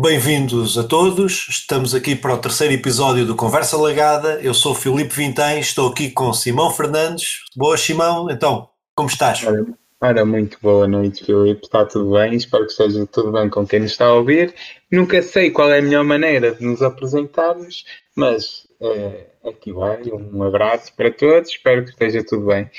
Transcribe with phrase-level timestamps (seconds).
[0.00, 4.40] Bem-vindos a todos, estamos aqui para o terceiro episódio do Conversa Lagada.
[4.40, 7.40] Eu sou Filipe Vintém, estou aqui com Simão Fernandes.
[7.56, 9.44] Boa, Simão, então, como estás?
[9.44, 9.66] Ora,
[10.00, 12.36] ora, muito boa noite, Filipe, está tudo bem?
[12.36, 14.54] Espero que esteja tudo bem com quem nos está a ouvir.
[14.88, 20.44] Nunca sei qual é a melhor maneira de nos apresentarmos, mas é, aqui vai, um
[20.44, 22.70] abraço para todos, espero que esteja tudo bem.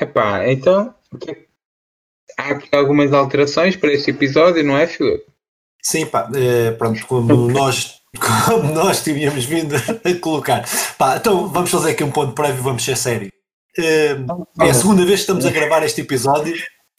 [0.00, 0.94] Epá, então,
[2.38, 5.30] há aqui algumas alterações para este episódio, não é, Filipe?
[5.82, 10.64] Sim, pá, é, pronto, como nós, como nós tínhamos vindo a colocar.
[10.98, 13.32] Pá, então vamos fazer aqui um ponto prévio, vamos ser sério.
[13.78, 14.16] É,
[14.60, 16.54] é a segunda vez que estamos a gravar este episódio,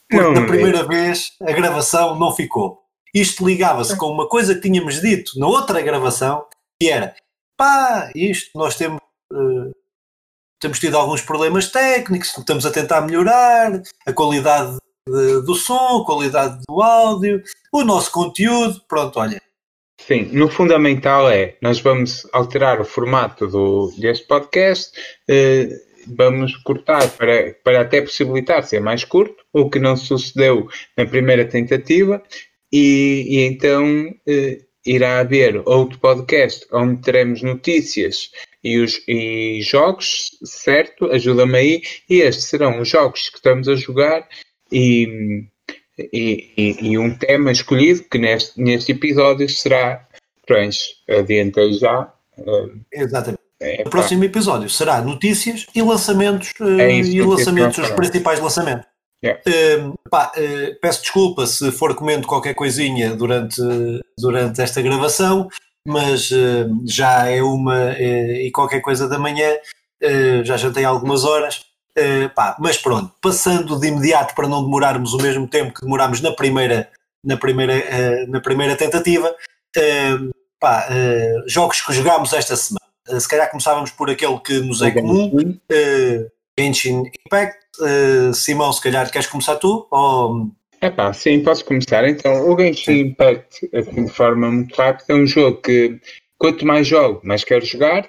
[0.10, 2.80] porque na primeira vez a gravação não ficou.
[3.14, 6.46] Isto ligava-se com uma coisa que tínhamos dito na outra gravação,
[6.82, 7.14] que era,
[7.58, 9.00] pá, isto nós temos,
[9.34, 9.72] uh,
[10.60, 16.62] temos tido alguns problemas técnicos, estamos a tentar melhorar a qualidade de, do som, qualidade
[16.68, 19.42] do áudio, o nosso conteúdo, pronto, olha.
[20.00, 24.92] Sim, no fundamental é, nós vamos alterar o formato do, deste podcast,
[25.30, 25.70] eh,
[26.08, 31.46] vamos cortar para, para até possibilitar ser mais curto, o que não sucedeu na primeira
[31.46, 32.22] tentativa,
[32.72, 33.86] e, e então
[34.28, 38.32] eh, irá haver outro podcast onde teremos notícias
[38.64, 41.06] e, os, e jogos, certo?
[41.12, 41.82] Ajuda-me aí.
[42.10, 44.28] E estes serão os jogos que estamos a jogar
[44.72, 45.46] e,
[46.12, 50.08] e, e, um tema escolhido que neste, neste episódio será
[50.46, 50.78] trans.
[51.10, 52.12] Adiantei já.
[52.38, 53.42] Uh, Exatamente.
[53.60, 58.88] É, o próximo episódio será notícias e lançamentos é e lançamentos, os principais lançamentos.
[59.24, 59.40] Yeah.
[59.48, 63.62] Uh, pá, uh, peço desculpa se for comendo qualquer coisinha durante,
[64.18, 65.48] durante esta gravação,
[65.88, 66.30] mas
[66.88, 69.50] já é uma e qualquer coisa da manhã,
[70.44, 71.71] já já tem algumas horas.
[71.98, 76.22] Uh, pá, mas pronto, passando de imediato para não demorarmos o mesmo tempo que demorámos
[76.22, 76.90] na primeira,
[77.22, 80.88] na primeira, uh, na primeira tentativa, uh, pá,
[81.48, 83.20] jogos que jogámos esta semana.
[83.20, 85.32] se calhar começávamos por aquele que nos é comum,
[86.58, 87.60] Genshin Impact.
[88.34, 89.88] Simão, se calhar queres começar tu?
[89.90, 90.52] Ou...
[90.82, 92.08] Epá, sim, posso começar.
[92.08, 96.00] Então, o Genshin Impact, assim, de forma muito rápida, é um jogo que
[96.38, 98.08] quanto mais jogo, mais quero jogar.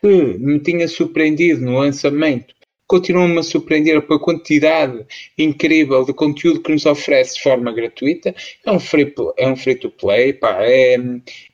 [0.00, 2.54] Que me tinha surpreendido no lançamento
[2.88, 5.06] continuam-me a surpreender pela quantidade
[5.36, 8.34] incrível de conteúdo que nos oferece de forma gratuita.
[8.64, 10.96] É um free, é um free to play, pá, é,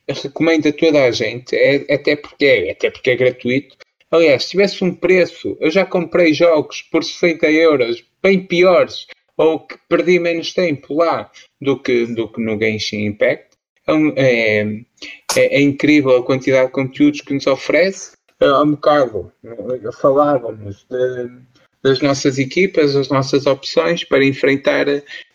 [0.07, 3.75] recomendo a toda a gente, é, até, porque é, até porque é gratuito.
[4.09, 9.59] Aliás, se tivesse um preço, eu já comprei jogos por 60 euros, bem piores, ou
[9.59, 11.29] que perdi menos tempo lá
[11.59, 13.55] do que, do que no Genshin Impact.
[13.87, 14.61] É,
[15.37, 19.31] é, é, incrível a quantidade de conteúdos que nos oferece há um bocado
[19.99, 21.29] falávamos de,
[21.83, 24.85] das nossas equipas, das nossas opções para enfrentar,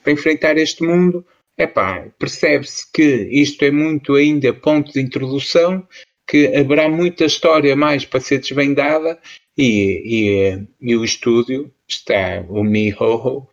[0.03, 1.25] para enfrentar este mundo.
[1.56, 5.87] Epá, percebe-se que isto é muito ainda ponto de introdução,
[6.27, 9.19] que haverá muita história mais para ser desvendada
[9.59, 13.47] e, e, e o estúdio está, o Mihoho,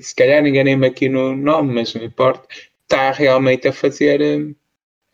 [0.00, 2.48] se calhar enganei-me aqui no nome, mas não importa,
[2.82, 4.20] está realmente a fazer,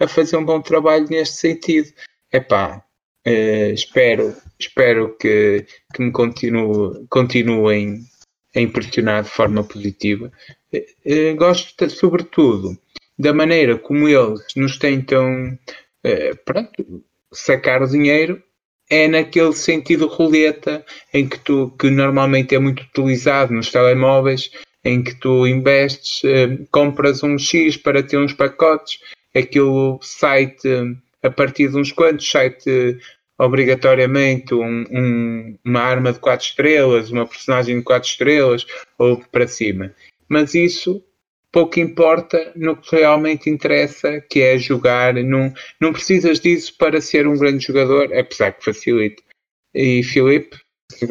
[0.01, 1.93] a fazer um bom trabalho neste sentido.
[2.33, 2.85] Epá,
[3.29, 8.07] Uh, espero, espero que, que me continue, continuem
[8.57, 10.33] a impressionar de forma positiva.
[10.73, 12.79] Uh, gosto, sobretudo,
[13.19, 15.59] da maneira como eles nos tentam
[16.07, 18.43] uh, pronto, sacar dinheiro
[18.89, 24.51] é naquele sentido roleta em que tu que normalmente é muito utilizado nos telemóveis
[24.83, 26.23] em que tu investes,
[26.71, 28.99] compras um X para ter uns pacotes,
[29.35, 30.67] aquilo site
[31.23, 32.99] a partir de uns quantos site
[33.39, 38.67] obrigatoriamente um, um, uma arma de 4 estrelas, uma personagem de 4 estrelas
[38.99, 39.95] ou para cima.
[40.29, 41.03] Mas isso
[41.53, 45.15] pouco importa no que realmente interessa, que é jogar.
[45.15, 49.23] Não, não precisas disso para ser um grande jogador, apesar que facilita.
[49.75, 50.57] E Filipe,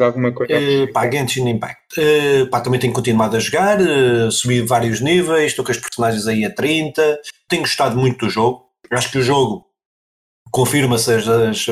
[0.00, 0.54] alguma coisa?
[0.54, 1.98] Uh, pá, Genshin Impact.
[1.98, 6.26] Uh, pá, também tenho continuado a jogar, uh, subi vários níveis, estou com as personagens
[6.26, 7.20] aí a 30.
[7.48, 8.66] Tenho gostado muito do jogo.
[8.90, 9.66] Acho que o jogo
[10.50, 11.66] confirma-se as, as,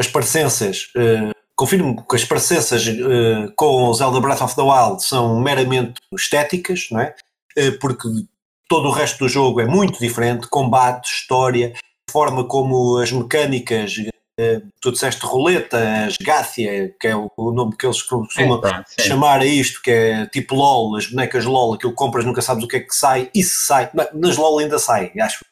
[0.00, 5.04] as parecenças, uh, confirmo que as parecenças uh, com o Zelda Breath of the Wild
[5.04, 7.14] são meramente estéticas, não é?
[7.58, 8.08] Uh, porque
[8.66, 11.74] todo o resto do jogo é muito diferente, combate, história,
[12.10, 13.94] forma como as mecânicas,
[14.80, 19.40] tu disseste roleta, as Gathia, que é o, o nome que eles costumam é, chamar
[19.40, 22.68] a isto, que é tipo LOL, as bonecas LOL, aquilo que compras nunca sabes o
[22.68, 25.44] que é que sai, e se sai, nas LOL ainda sai, acho,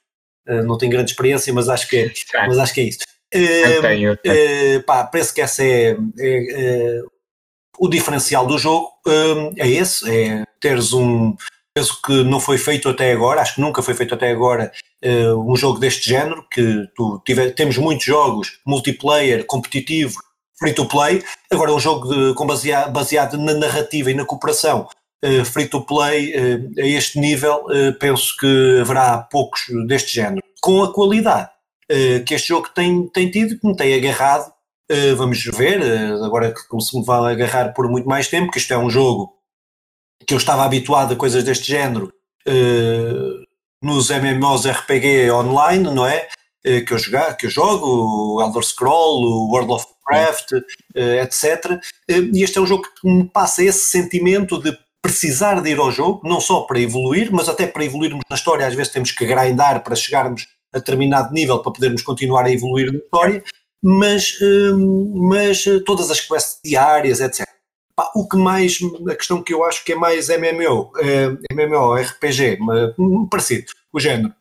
[0.64, 3.00] não tenho grande experiência, mas acho que é, mas acho que é isso.
[3.30, 4.12] Tenho.
[4.14, 7.02] Uh, pá, parece que esse é, é, é
[7.78, 11.36] o diferencial do jogo, uh, é esse, é teres um
[11.75, 14.72] peso que não foi feito até agora, acho que nunca foi feito até agora,
[15.46, 20.16] um jogo deste género, que tu tiver, temos muitos jogos multiplayer, competitivo,
[20.58, 21.22] free to play,
[21.52, 24.88] agora um jogo de, com baseado, baseado na narrativa e na cooperação
[25.24, 30.42] uh, free to play uh, a este nível, uh, penso que haverá poucos deste género,
[30.60, 31.50] com a qualidade
[32.26, 34.52] que este jogo tem, tem tido, que me tem agarrado.
[35.17, 35.82] vamos ver,
[36.23, 39.32] agora que se me vai agarrar por muito mais tempo, que isto é um jogo
[40.26, 42.12] que eu estava habituado a coisas deste género
[43.82, 46.29] nos MMOs RPG online, não é?
[46.62, 47.87] Que eu, jogar, que eu jogo,
[48.37, 50.52] o Elder Scroll, o World of Warcraft,
[50.94, 51.81] etc.
[52.08, 55.93] E este é um jogo que me passa esse sentimento de precisar de ir ao
[55.93, 59.25] jogo, não só para evoluir, mas até para evoluirmos na história, às vezes temos que
[59.25, 63.43] grindar para chegarmos a determinado nível para podermos continuar a evoluir na história,
[63.82, 67.47] mas, hum, mas eh, todas as quests diárias, etc.
[68.15, 68.79] o que mais,
[69.11, 72.59] a questão que eu acho que é mais MMO, eh, MMO, RPG,
[73.31, 74.35] parecido, o género,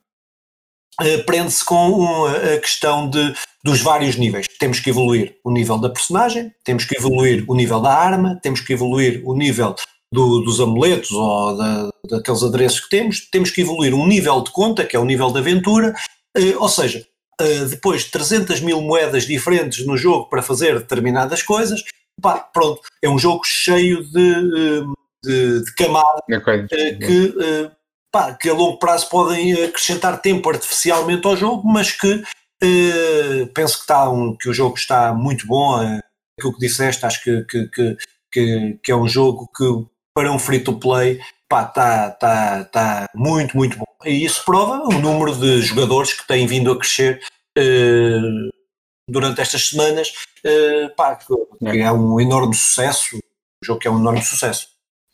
[1.00, 3.34] eh, prende-se com a questão de,
[3.64, 4.46] dos vários níveis.
[4.58, 8.60] Temos que evoluir o nível da personagem, temos que evoluir o nível da arma, temos
[8.60, 9.74] que evoluir o nível
[10.12, 14.50] do, dos amuletos ou da, daqueles adereços que temos, temos que evoluir um nível de
[14.50, 15.94] conta, que é o nível de aventura,
[16.58, 17.06] ou seja,
[17.40, 21.84] eh, depois de 300 mil moedas diferentes no jogo para fazer determinadas coisas,
[22.20, 24.84] pá, pronto, é um jogo cheio de, eh,
[25.24, 26.20] de, de camadas
[26.98, 27.34] que,
[28.10, 32.24] pá, que a longo prazo podem acrescentar tempo artificialmente ao jogo, mas que
[33.54, 35.76] penso que, está um, que o jogo está muito bom,
[36.36, 37.68] aquilo que disseste, acho que, que,
[38.32, 39.64] que, que, é um jogo que
[40.12, 43.87] para um free to play, pá, está tá, tá muito, muito bom.
[44.04, 47.20] E isso prova o número de jogadores que têm vindo a crescer
[47.58, 48.48] uh,
[49.08, 50.12] durante estas semanas,
[50.44, 51.32] uh, pá, que,
[51.80, 53.20] é um enorme sucesso, um
[53.64, 54.68] jogo que é um enorme sucesso.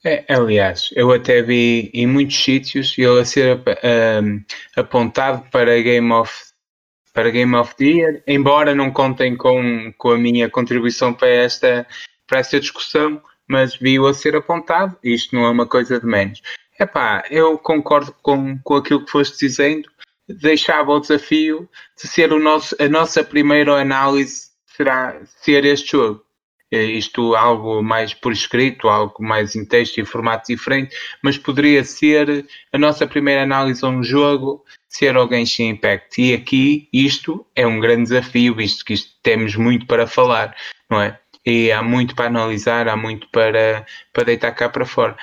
[0.04, 4.44] É, aliás, eu até vi em muitos sítios ele a ser uh,
[4.76, 6.30] apontado para Game of
[7.14, 11.86] para Game of the Year, embora não contem com, com a minha contribuição para esta,
[12.26, 16.42] para esta discussão, mas viu a ser apontado, isto não é uma coisa de menos.
[16.78, 19.88] Epá, eu concordo com, com aquilo que foste dizendo,
[20.28, 26.24] deixava o desafio de ser o nosso, a nossa primeira análise será ser este jogo.
[26.72, 31.84] É isto algo mais por escrito, algo mais em texto e formato diferente, mas poderia
[31.84, 36.20] ser a nossa primeira análise a um jogo ser o Genshin Impact.
[36.20, 40.56] E aqui isto é um grande desafio, visto que isto temos muito para falar,
[40.90, 41.18] não é?
[41.44, 45.16] e há muito para analisar, há muito para, para deitar cá para fora.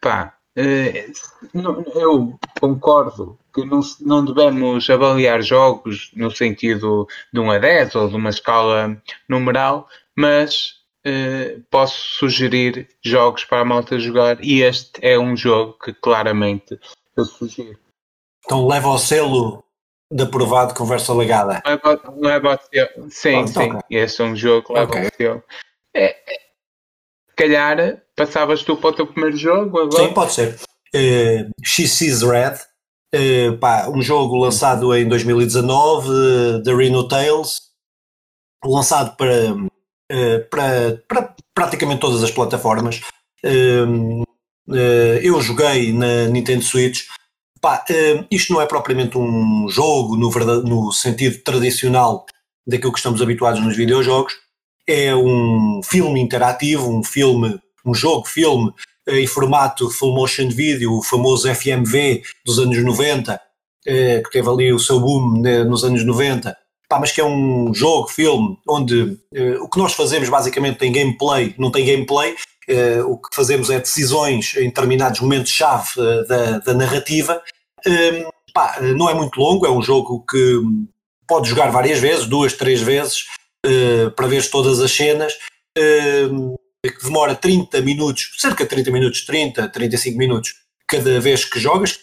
[0.00, 7.58] Pá, eh, eu concordo que não, não devemos avaliar jogos no sentido de 1 a
[7.58, 14.42] 10 ou de uma escala numeral, mas eh, posso sugerir jogos para a malta jogar
[14.42, 16.78] e este é um jogo que claramente
[17.16, 17.78] eu sugiro.
[18.44, 19.64] Então leva ao selo
[20.10, 21.62] de aprovado conversa legada.
[21.66, 23.10] Leva, leva ao selo.
[23.10, 23.72] Sim, oh, sim.
[23.72, 23.80] Okay.
[23.90, 25.04] Este é um jogo que leva okay.
[25.04, 25.42] ao selo.
[25.94, 26.43] É, é,
[27.34, 30.04] calhar passavas tu para o teu primeiro jogo agora?
[30.04, 30.56] Sim, pode ser.
[30.94, 32.54] Uh, She Sees Red,
[33.14, 37.60] uh, pá, um jogo lançado em 2019, uh, The Reno Tales,
[38.64, 43.00] lançado para, uh, para, para praticamente todas as plataformas.
[43.42, 47.02] eu joguei na Nintendo Switch.
[47.60, 47.84] Pá,
[48.30, 52.26] isto não é propriamente um jogo no, verdade, no sentido tradicional
[52.66, 54.34] daquilo que estamos habituados nos videojogos,
[54.86, 58.72] é um filme interativo, um filme, um jogo-filme
[59.06, 63.40] eh, em formato full motion video, o famoso FMV dos anos 90,
[63.86, 67.24] eh, que teve ali o seu boom né, nos anos 90, Pá, mas que é
[67.24, 72.34] um jogo, filme, onde eh, o que nós fazemos basicamente tem gameplay, não tem gameplay,
[73.06, 75.90] o que fazemos é decisões em determinados momentos-chave
[76.26, 77.42] da, da, narrativa.
[77.86, 80.62] Ehm, pá, não é muito longo, é um jogo que
[81.26, 83.26] pode jogar várias vezes, duas, três vezes,
[83.64, 85.32] uh, para ver todas as cenas,
[85.78, 91.58] uh, que demora 30 minutos, cerca de 30 minutos, 30, 35 minutos cada vez que
[91.58, 91.98] jogas,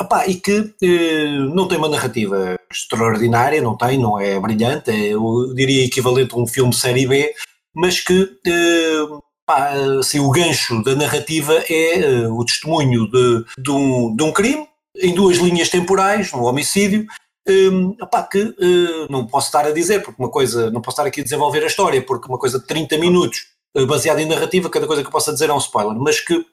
[0.00, 5.08] epá, e que uh, não tem uma narrativa extraordinária, não tem, não é brilhante, é,
[5.08, 7.34] eu diria equivalente a um filme série B,
[7.74, 13.70] mas que uh, pá, assim, o gancho da narrativa é uh, o testemunho de, de,
[13.70, 14.66] um, de um crime
[15.00, 17.06] em duas linhas temporais, um homicídio,
[17.48, 17.96] um,
[18.30, 21.24] que uh, não posso estar a dizer, porque uma coisa, não posso estar aqui a
[21.24, 23.46] desenvolver a história, porque uma coisa de 30 minutos
[23.76, 26.44] uh, baseada em narrativa, cada coisa que eu possa dizer é um spoiler, mas que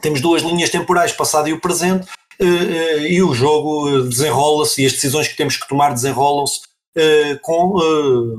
[0.00, 2.08] temos duas linhas temporais, passado e o presente,
[2.40, 6.60] uh, e o jogo desenrola-se e as decisões que temos que tomar desenrolam-se
[7.40, 7.78] com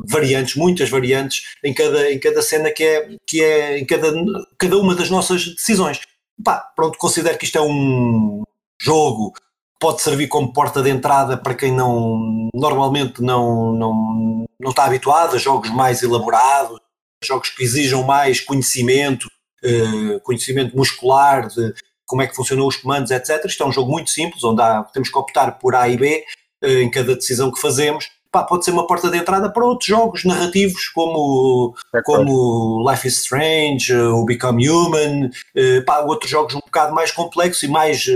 [0.07, 4.13] variantes, muitas variantes em cada, em cada cena que é, que é em cada,
[4.59, 5.99] cada uma das nossas decisões.
[6.45, 8.43] Pá, pronto, considero que isto é um
[8.79, 9.33] jogo
[9.79, 15.35] pode servir como porta de entrada para quem não normalmente não, não, não está habituado
[15.35, 16.79] a jogos mais elaborados,
[17.23, 19.27] jogos que exijam mais conhecimento,
[19.63, 21.73] uh, conhecimento muscular de
[22.05, 23.43] como é que funcionam os comandos, etc.
[23.45, 26.23] Isto é um jogo muito simples, onde há, temos que optar por A e B
[26.63, 28.09] uh, em cada decisão que fazemos.
[28.31, 33.19] Pá, pode ser uma porta de entrada para outros jogos narrativos como, como Life is
[33.19, 38.07] Strange, o Become Human, uh, pá, outros jogos um bocado mais complexos e mais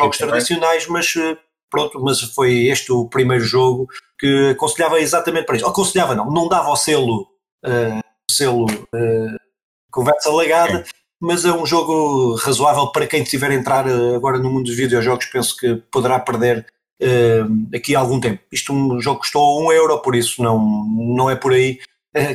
[0.00, 1.36] jogos Sim, tradicionais, mas eh,
[1.70, 3.88] pronto, mas foi este o primeiro jogo
[4.18, 5.66] que aconselhava exatamente para isso.
[5.66, 7.28] Aconselhava não, não dava o selo,
[7.64, 9.36] uh, selo uh,
[9.90, 10.84] conversa legada,
[11.20, 15.26] mas é um jogo razoável para quem estiver a entrar agora no mundo dos videojogos,
[15.26, 16.66] penso que poderá perder
[17.02, 18.42] uh, aqui algum tempo.
[18.52, 21.78] Isto um jogo custou um euro, por isso não, não é por aí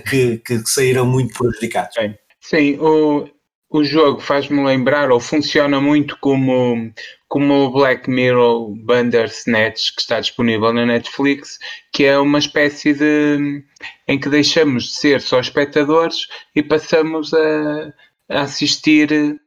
[0.09, 1.95] que, que, que saíram muito prejudicados.
[1.95, 3.27] Sim, Sim o,
[3.75, 6.93] o jogo faz-me lembrar, ou funciona muito como,
[7.27, 11.59] como o Black Mirror Bandersnatch, que está disponível na Netflix,
[11.91, 13.63] que é uma espécie de.
[14.07, 17.93] em que deixamos de ser só espectadores e passamos a,
[18.29, 19.41] a assistir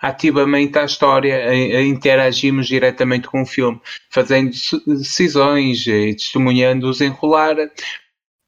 [0.00, 4.52] ativamente à história, a, a, interagimos diretamente com o filme, fazendo
[4.86, 7.56] decisões e testemunhando os enrolar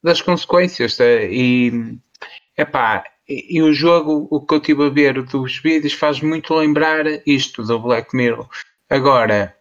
[0.03, 0.97] das consequências.
[0.99, 1.71] E,
[2.57, 7.05] epá, e, o jogo, o que eu estive a ver dos vídeos, faz muito lembrar
[7.25, 8.47] isto do Black Mirror.
[8.89, 9.55] Agora,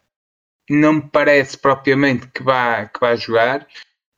[0.70, 3.66] não me parece propriamente que vá, que vá jogar.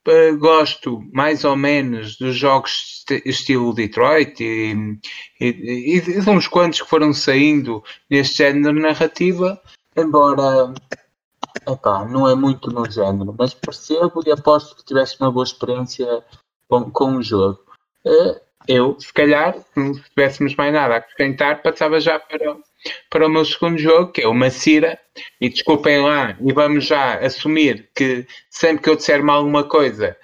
[0.06, 4.98] Uh, gosto mais ou menos dos jogos estilo Detroit e,
[5.38, 9.60] e, e, de uns quantos que foram saindo neste género de narrativa,
[9.94, 10.72] embora
[11.66, 16.24] epá, não é muito no género, mas percebo e aposto que tivesse uma boa experiência
[16.68, 17.60] com, com o jogo.
[18.06, 22.56] Uh, eu, se calhar, se não tivéssemos mais nada a acrescentar, passava já para,
[23.08, 24.98] para o meu segundo jogo, que é o Macira.
[25.40, 30.16] E desculpem lá, e vamos já assumir que sempre que eu disser mal alguma coisa,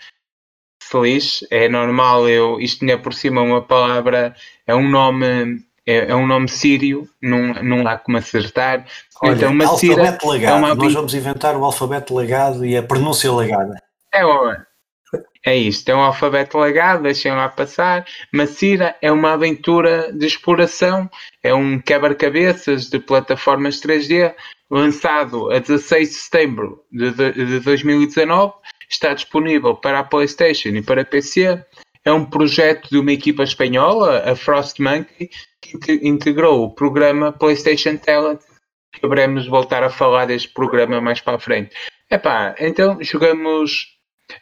[0.81, 4.37] feliz, é normal eu, isto é por cima uma palavra,
[4.67, 8.87] é um nome é, é, um nome sírio, não, não há como acertar.
[9.23, 10.53] Olha, então, Macira alfabeto legado.
[10.53, 10.75] É uma...
[10.75, 13.83] Nós vamos inventar o alfabeto legado e a pronúncia legada.
[14.13, 14.23] É,
[15.45, 18.07] é isto, é um alfabeto legado, deixem lá passar.
[18.33, 21.09] Macira é uma aventura de exploração,
[21.43, 24.35] é um quebra-cabeças de plataformas 3D,
[24.71, 28.55] lançado a 16 de setembro de, de 2019,
[28.89, 31.63] está disponível para a PlayStation e para PC.
[32.07, 35.31] É um projeto de uma equipa espanhola, a Frost Monkey,
[35.61, 38.41] que integrou o programa PlayStation Talent.
[39.01, 41.75] Poderemos voltar a falar deste programa mais para a frente.
[42.11, 43.94] Epá, então jogamos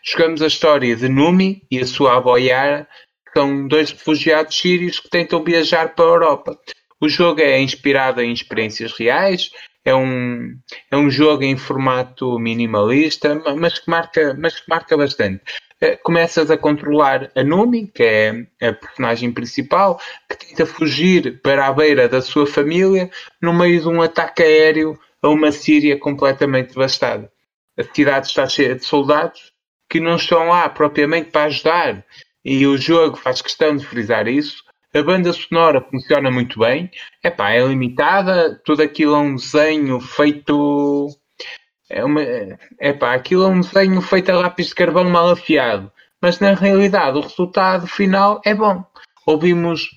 [0.02, 2.86] Jogamos a história de Numi e a sua avó Yara,
[3.26, 6.58] que são dois refugiados sírios que tentam viajar para a Europa.
[7.00, 9.50] O jogo é inspirado em experiências reais,
[9.84, 10.56] é um,
[10.90, 15.42] é um jogo em formato minimalista, mas que marca, mas que marca bastante.
[15.80, 21.66] Eh, começas a controlar a Numi, que é a personagem principal, que tenta fugir para
[21.66, 23.10] a beira da sua família
[23.40, 27.32] no meio de um ataque aéreo a uma Síria completamente devastada.
[27.76, 29.51] A cidade está cheia de soldados
[29.92, 32.02] que não estão lá propriamente para ajudar.
[32.42, 34.64] E o jogo faz questão de frisar isso.
[34.94, 36.90] A banda sonora funciona muito bem.
[37.22, 41.08] Epá, é limitada, tudo aquilo é um desenho feito.
[41.90, 42.22] É uma,
[43.12, 45.92] aquilo é um desenho feito a lápis de carvão mal afiado.
[46.22, 48.82] Mas na realidade o resultado final é bom.
[49.26, 49.90] Ouvimos,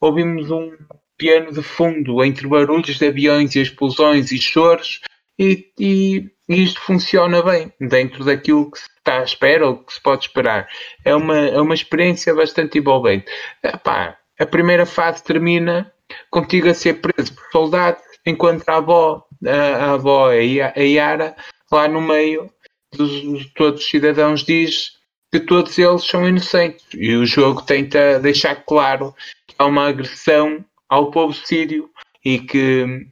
[0.00, 0.72] ouvimos um
[1.16, 5.00] piano de fundo entre barulhos de aviões e explosões e choros
[5.38, 9.92] e, e, e isto funciona bem dentro daquilo que se está à espera ou que
[9.92, 10.68] se pode esperar.
[11.04, 13.26] É uma, é uma experiência bastante envolvente.
[13.62, 15.92] Epá, a primeira fase termina
[16.30, 21.36] contigo a ser preso por soldados, enquanto a avó, a, a avó, a Yara,
[21.70, 22.50] lá no meio
[22.92, 24.92] dos, todos os cidadãos diz
[25.30, 26.86] que todos eles são inocentes.
[26.94, 29.14] E o jogo tenta deixar claro
[29.46, 31.90] que há uma agressão ao povo sírio
[32.24, 33.06] e que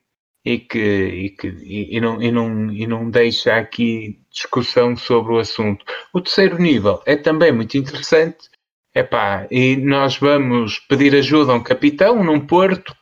[0.46, 5.38] e que, e, que e, não, e, não, e não deixa aqui discussão sobre o
[5.38, 5.84] assunto.
[6.14, 8.48] O terceiro nível é também muito interessante.
[8.94, 12.94] Epá, e nós vamos pedir ajuda a um capitão num porto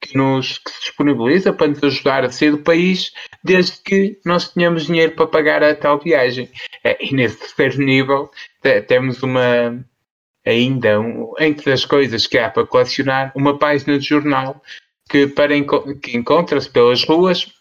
[0.00, 3.12] que, nos, que se disponibiliza para nos ajudar a sair do país,
[3.44, 6.48] desde que nós tenhamos dinheiro para pagar a tal viagem.
[6.82, 8.30] É, e nesse terceiro nível
[8.88, 9.84] temos uma
[10.46, 10.98] ainda,
[11.40, 14.62] entre as coisas que há para colecionar, uma página de jornal
[15.08, 15.54] que, para,
[16.02, 17.52] que encontra-se pelas ruas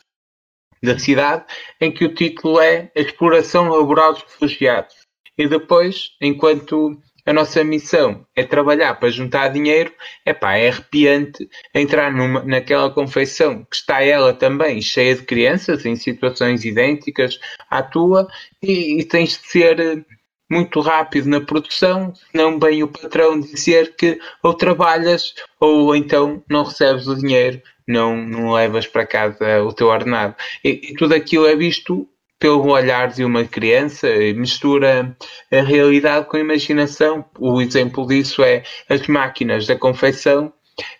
[0.83, 1.45] da cidade,
[1.81, 4.95] em que o título é Exploração Laboral dos Refugiados.
[5.37, 9.91] E depois, enquanto a nossa missão é trabalhar para juntar dinheiro,
[10.25, 15.95] epá, é arrepiante entrar numa, naquela confeição que está ela também cheia de crianças em
[15.95, 18.27] situações idênticas à tua
[18.61, 20.05] e, e tens de ser
[20.49, 26.63] muito rápido na produção, não bem o patrão dizer que ou trabalhas ou então não
[26.63, 30.35] recebes o dinheiro, não, não levas para casa o teu ordenado.
[30.63, 35.15] E, e tudo aquilo é visto pelo olhar de uma criança, mistura
[35.51, 37.25] a realidade com a imaginação.
[37.39, 40.53] O exemplo disso é as máquinas da confecção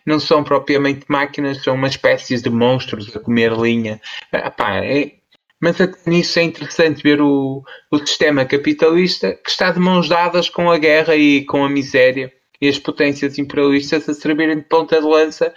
[0.06, 4.00] não são propriamente máquinas, são uma espécie de monstros a comer linha.
[4.32, 5.16] Ah, é,
[5.62, 10.70] mas nisso é interessante ver o, o sistema capitalista que está de mãos dadas com
[10.70, 12.32] a guerra e com a miséria
[12.62, 15.54] e as potências imperialistas a servirem de ponta de lança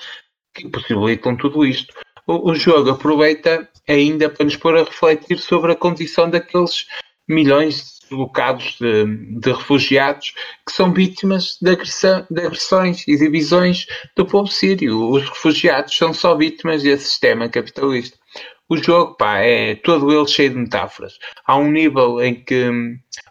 [0.54, 1.94] que possibilitam tudo isto.
[2.26, 6.86] O, o jogo aproveita ainda para nos pôr a refletir sobre a condição daqueles
[7.28, 9.04] milhões de bocados de,
[9.40, 10.32] de refugiados
[10.66, 13.86] que são vítimas de, agressão, de agressões e divisões
[14.16, 15.10] do povo sírio.
[15.10, 18.16] Os refugiados são só vítimas desse sistema capitalista.
[18.68, 21.18] O jogo, pá, é todo ele cheio de metáforas.
[21.46, 22.70] Há um nível em que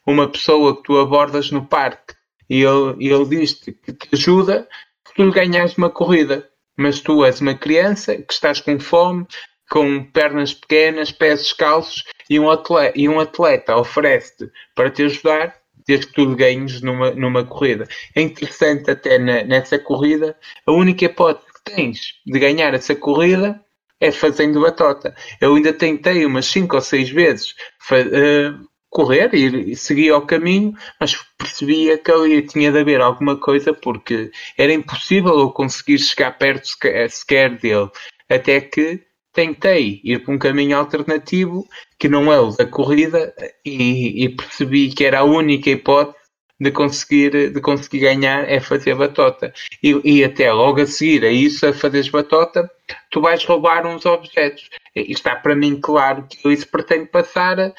[0.06, 2.16] uma pessoa que tu abordas no parque
[2.50, 4.68] e ele, ele diz-te que te ajuda
[5.06, 6.50] que tu ganhas uma corrida.
[6.76, 9.26] Mas tu és uma criança que estás com fome,
[9.70, 15.56] com pernas pequenas, pés descalços e um atleta, e um atleta oferece-te para te ajudar
[15.88, 17.88] desde que tu ganhes numa, numa corrida.
[18.16, 23.60] É interessante até na, nessa corrida, a única hipótese que tens de ganhar essa corrida
[24.00, 25.16] é fazendo batota.
[25.42, 27.52] Eu ainda tentei umas 5 ou 6 vezes
[27.92, 33.38] uh, correr e, e seguir ao caminho, mas percebia que ali tinha de haver alguma
[33.38, 36.68] coisa porque era impossível eu conseguir chegar perto
[37.10, 37.90] sequer dele.
[38.30, 41.68] Até que tentei ir por um caminho alternativo
[42.00, 46.18] que não é o da corrida e, e percebi que era a única hipótese
[46.60, 49.54] de conseguir, de conseguir ganhar é fazer batota.
[49.84, 52.70] E, e até logo a seguir a isso, a fazeres batota,
[53.10, 54.70] tu vais roubar uns objetos.
[54.96, 57.74] E está para mim claro que isso pretende passar a,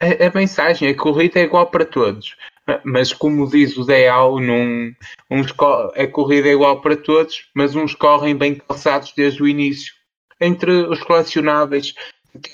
[0.00, 0.88] a, a mensagem.
[0.88, 2.36] A corrida é igual para todos.
[2.84, 4.94] Mas como diz o Deal, num,
[5.30, 5.54] uns,
[5.96, 9.94] a corrida é igual para todos, mas uns correm bem calçados desde o início.
[10.40, 11.94] Entre os colecionáveis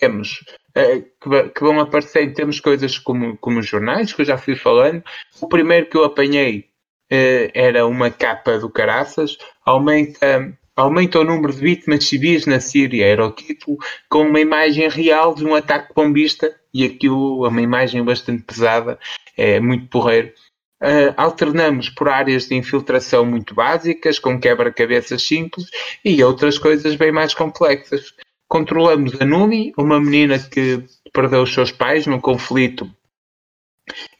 [0.01, 0.45] temos
[0.77, 5.03] uh, que, vão aparecer, temos coisas como, como jornais, que eu já fui falando.
[5.41, 6.71] O primeiro que eu apanhei
[7.13, 13.07] uh, era uma capa do Caraças, aumenta aumenta o número de vítimas civis na Síria,
[13.07, 17.63] era o título, com uma imagem real de um ataque bombista, e aquilo é uma
[17.63, 18.99] imagem bastante pesada,
[19.37, 20.33] é muito porreiro.
[20.83, 25.71] Uh, alternamos por áreas de infiltração muito básicas, com quebra-cabeças simples,
[26.05, 28.13] e outras coisas bem mais complexas.
[28.49, 32.91] Controlamos a Numi, uma menina que perdeu os seus pais num conflito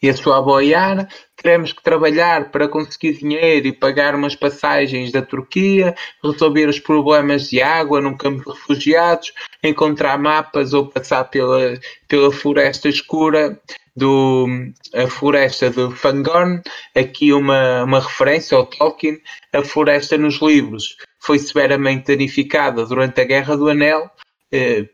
[0.03, 1.09] e a sua avó Yara.
[1.45, 7.51] Teremos que trabalhar para conseguir dinheiro e pagar umas passagens da Turquia, resolver os problemas
[7.51, 9.31] de água num campo de refugiados,
[9.63, 11.79] encontrar mapas ou passar pela,
[12.09, 13.61] pela floresta escura
[13.95, 14.47] do
[14.95, 16.63] a floresta de Fangorn,
[16.97, 19.21] aqui uma, uma referência ao Tolkien,
[19.53, 20.97] a floresta nos livros.
[21.21, 24.11] Foi severamente danificada durante a Guerra do Anel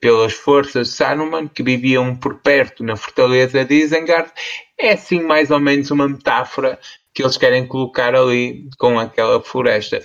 [0.01, 4.31] pelas forças de Saruman que viviam por perto na fortaleza de Isengard.
[4.79, 6.79] É assim mais ou menos uma metáfora
[7.13, 10.03] que eles querem colocar ali com aquela floresta.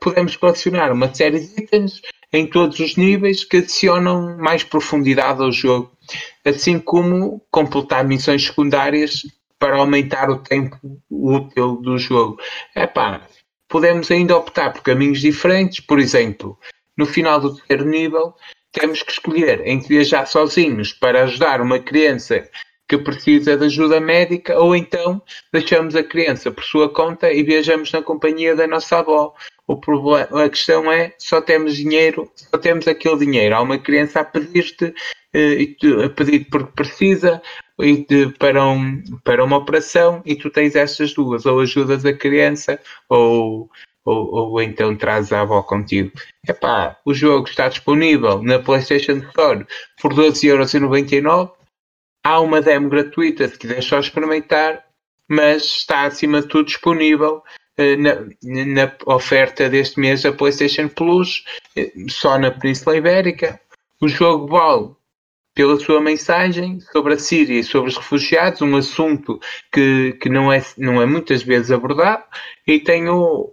[0.00, 5.52] Podemos colecionar uma série de itens em todos os níveis que adicionam mais profundidade ao
[5.52, 5.92] jogo,
[6.44, 9.22] assim como completar missões secundárias
[9.58, 10.78] para aumentar o tempo
[11.10, 12.38] útil do jogo.
[12.74, 13.26] Epá,
[13.68, 16.58] podemos ainda optar por caminhos diferentes, por exemplo,
[16.96, 18.34] no final do terceiro nível,
[18.72, 22.48] temos que escolher entre viajar sozinhos para ajudar uma criança
[22.88, 25.20] que precisa de ajuda médica ou então
[25.52, 29.34] deixamos a criança por sua conta e viajamos na companhia da nossa avó.
[29.66, 33.54] O problema, a questão é só temos dinheiro, só temos aquele dinheiro.
[33.54, 34.94] Há uma criança a pedir-te,
[35.34, 37.42] eh, a pedir porque precisa
[37.78, 38.06] e
[38.38, 43.70] para, um, para uma operação e tu tens estas duas, ou ajudas a criança ou
[44.08, 46.12] ou, ou então traz a avó contigo.
[46.46, 49.66] Epá, o jogo está disponível na PlayStation Store
[50.00, 51.50] por 12,99€.
[52.24, 54.84] Há uma demo gratuita se quiser só experimentar,
[55.28, 57.42] mas está acima de tudo disponível
[57.76, 61.44] eh, na, na, oferta deste mês da PlayStation Plus,
[61.76, 63.60] eh, só na Península Ibérica.
[64.00, 64.90] O jogo vale
[65.54, 69.40] pela sua mensagem sobre a Síria e sobre os refugiados, um assunto
[69.72, 72.22] que, que não, é, não é muitas vezes abordado,
[72.64, 73.52] e tem o,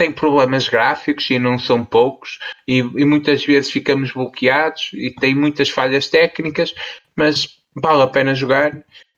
[0.00, 5.34] tem problemas gráficos e não são poucos, e, e, muitas vezes ficamos bloqueados e tem
[5.34, 6.74] muitas falhas técnicas,
[7.14, 8.74] mas vale a pena jogar.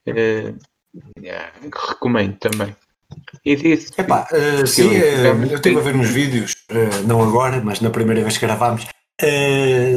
[0.08, 0.58] Uh,
[1.88, 2.74] recomendo também.
[3.44, 3.92] E disse.
[3.96, 7.88] Epá, uh, sim, uh, eu estive a ver uns vídeos, uh, não agora, mas na
[7.88, 8.84] primeira vez que gravámos,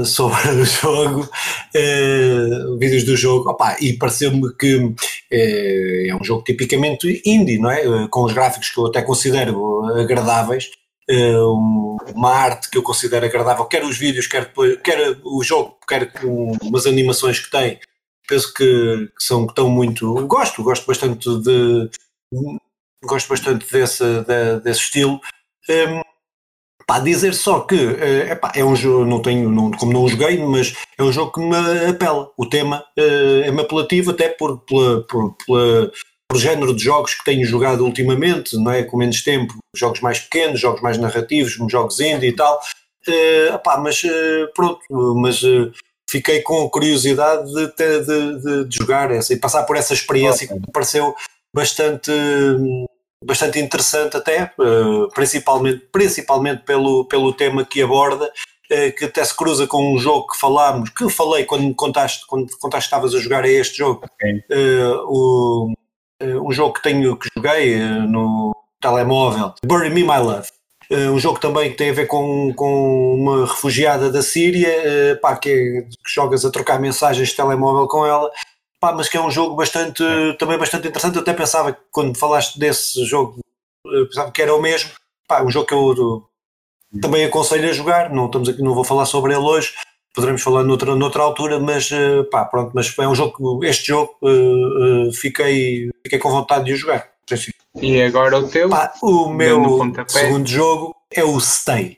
[0.06, 1.30] sobre o jogo,
[2.78, 4.94] vídeos do jogo, Opa, e pareceu-me que
[5.32, 8.08] é um jogo tipicamente indie, não é?
[8.08, 10.70] com os gráficos que eu até considero agradáveis.
[12.16, 16.12] uma arte que eu considero agradável, quer os vídeos, quer, depois, quer o jogo, quer
[16.24, 17.80] umas animações que tem,
[18.28, 20.14] penso que, que são que estão muito.
[20.28, 21.90] Gosto, gosto bastante de.
[23.04, 25.20] Gosto bastante desse, de, desse estilo.
[25.70, 26.02] Um,
[26.86, 30.10] pá, dizer só que uh, epá, é um jogo, não tenho, não, como não o
[30.10, 31.56] joguei, mas é um jogo que me
[31.90, 32.32] apela.
[32.38, 35.92] O tema uh, é-me apelativo, até por, pela, por, pela,
[36.28, 38.84] por género de jogos que tenho jogado ultimamente, não é?
[38.84, 42.60] Com menos tempo, jogos mais pequenos, jogos mais narrativos, jogos indie e tal.
[43.08, 44.82] Uh, epá, mas uh, pronto,
[45.16, 45.42] mas
[46.10, 50.54] fiquei com curiosidade de, de, de, de jogar essa e passar por essa experiência que
[50.54, 51.16] me pareceu
[51.54, 52.12] bastante
[53.24, 58.32] bastante interessante até, eh, principalmente, principalmente pelo, pelo tema que aborda,
[58.70, 62.26] eh, que até se cruza com um jogo que falámos, que falei quando me contaste,
[62.28, 64.44] quando contaste que estavas a jogar a este jogo, okay.
[64.52, 65.74] uh,
[66.22, 70.48] um jogo que tenho que joguei no telemóvel, Bury Me My Love.
[70.92, 74.72] Um jogo também que tem a ver com, com uma refugiada da Síria,
[75.20, 78.30] pá, que, é, que, jogas a trocar mensagens de telemóvel com ela,
[78.80, 80.34] pá, mas que é um jogo bastante, é.
[80.34, 81.16] também bastante interessante.
[81.16, 83.40] Eu até pensava que quando falaste desse jogo,
[83.84, 84.92] pensava que era o mesmo.
[85.28, 86.30] Pá, um jogo que eu,
[87.02, 88.10] também aconselho a jogar.
[88.12, 89.74] Não, estamos aqui, não vou falar sobre ele hoje,
[90.14, 94.18] poderemos falar noutra, noutra altura, mas uh, pá, pronto, mas é um jogo, este jogo
[95.14, 97.10] fiquei, fiquei com vontade de o jogar.
[97.82, 98.70] E agora o teu?
[98.70, 101.98] Pá, o meu segundo jogo é o Stay.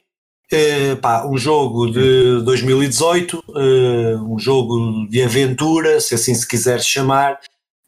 [0.52, 6.48] Uh, pá, um jogo de 2018, uh, eh, um jogo de aventura, se assim se
[6.48, 7.38] quiser chamar,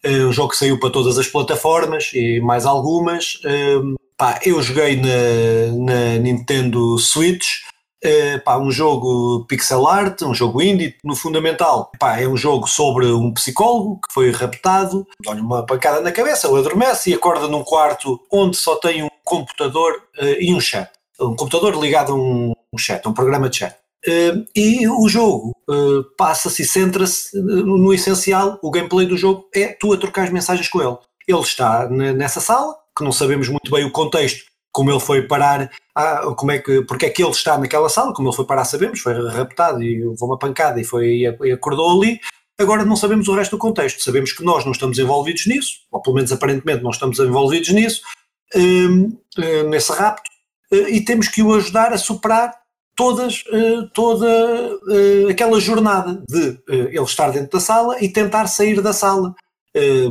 [0.06, 3.40] uh, um jogo que saiu para todas as plataformas e mais algumas.
[4.18, 7.48] Pá, eu joguei na, na Nintendo Switch,
[8.44, 11.90] pá, um jogo pixel art, um jogo indie, no fundamental.
[12.18, 16.60] É um jogo sobre um psicólogo que foi raptado, dá-lhe uma pancada na cabeça, ele
[16.60, 19.94] adormece e acorda num quarto onde só tem um computador
[20.42, 20.99] e um chat.
[21.20, 23.76] Um computador ligado a um, chat, um programa de chat.
[24.08, 25.54] Uh, e o jogo
[26.18, 28.58] passa-se e centra-se no, no essencial.
[28.64, 30.98] O gameplay do jogo é tu a trocar as mensagens com ele.
[31.28, 35.70] Ele está nessa sala, que não sabemos muito bem o contexto, como ele foi parar,
[35.96, 38.66] ah, como é que, porque é que ele está naquela sala, como ele foi parar,
[38.66, 42.20] sabemos, foi raptado e levou uma pancada e, foi, e acordou ali.
[42.58, 46.02] Agora não sabemos o resto do contexto, sabemos que nós não estamos envolvidos nisso, ou
[46.02, 48.02] pelo menos aparentemente não estamos envolvidos nisso,
[49.70, 50.30] nesse rapto,
[50.72, 52.54] e temos que o ajudar a superar
[52.96, 58.82] todas, uh, toda uh, aquela jornada de ele estar dentro da sala e tentar sair
[58.82, 59.34] da sala.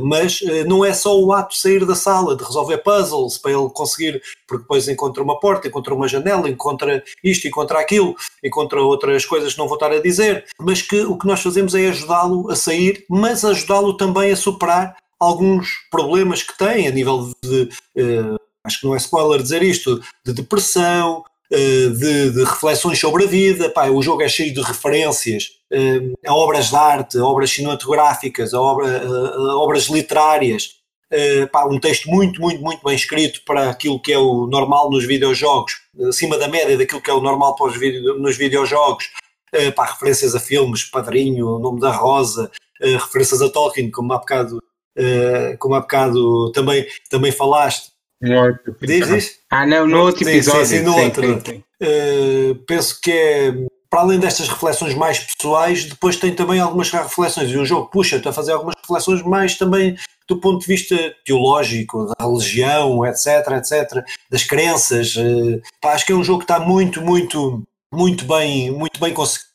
[0.01, 3.69] Mas não é só o ato de sair da sala, de resolver puzzles para ele
[3.69, 9.25] conseguir, porque depois encontra uma porta, encontra uma janela, encontra isto, encontra aquilo, encontra outras
[9.25, 12.49] coisas que não vou estar a dizer, mas que o que nós fazemos é ajudá-lo
[12.49, 18.39] a sair, mas ajudá-lo também a superar alguns problemas que tem a nível de, uh,
[18.65, 23.69] acho que não é spoiler dizer isto, de depressão, de, de reflexões sobre a vida.
[23.69, 28.53] Pá, o jogo é cheio de referências uh, a obras de arte, a obras cinematográficas,
[28.53, 30.75] a, obra, a obras literárias,
[31.11, 34.89] uh, pá, um texto muito, muito, muito bem escrito para aquilo que é o normal
[34.89, 39.05] nos videojogos, acima da média daquilo que é o normal para os video, nos videojogos,
[39.55, 44.13] uh, pá, referências a filmes, Padrinho, O Nome da Rosa, uh, referências a Tolkien, como
[44.13, 44.61] há bocado,
[45.59, 47.91] como há bocado também, também falaste.
[48.21, 50.65] No outro Diz, Ah, não, no outro episódio.
[50.65, 51.23] Sim, sim, no sim, outro.
[51.23, 51.63] Sim, sim.
[52.67, 53.53] penso que é
[53.89, 58.27] para além destas reflexões mais pessoais, depois tem também algumas reflexões, e o jogo puxa-te
[58.27, 63.25] a fazer algumas reflexões mais também do ponto de vista teológico, da religião, etc,
[63.57, 65.15] etc, das crenças.
[65.17, 69.11] Eh, pá, acho que é um jogo que está muito, muito, muito bem, muito bem
[69.11, 69.49] conseguido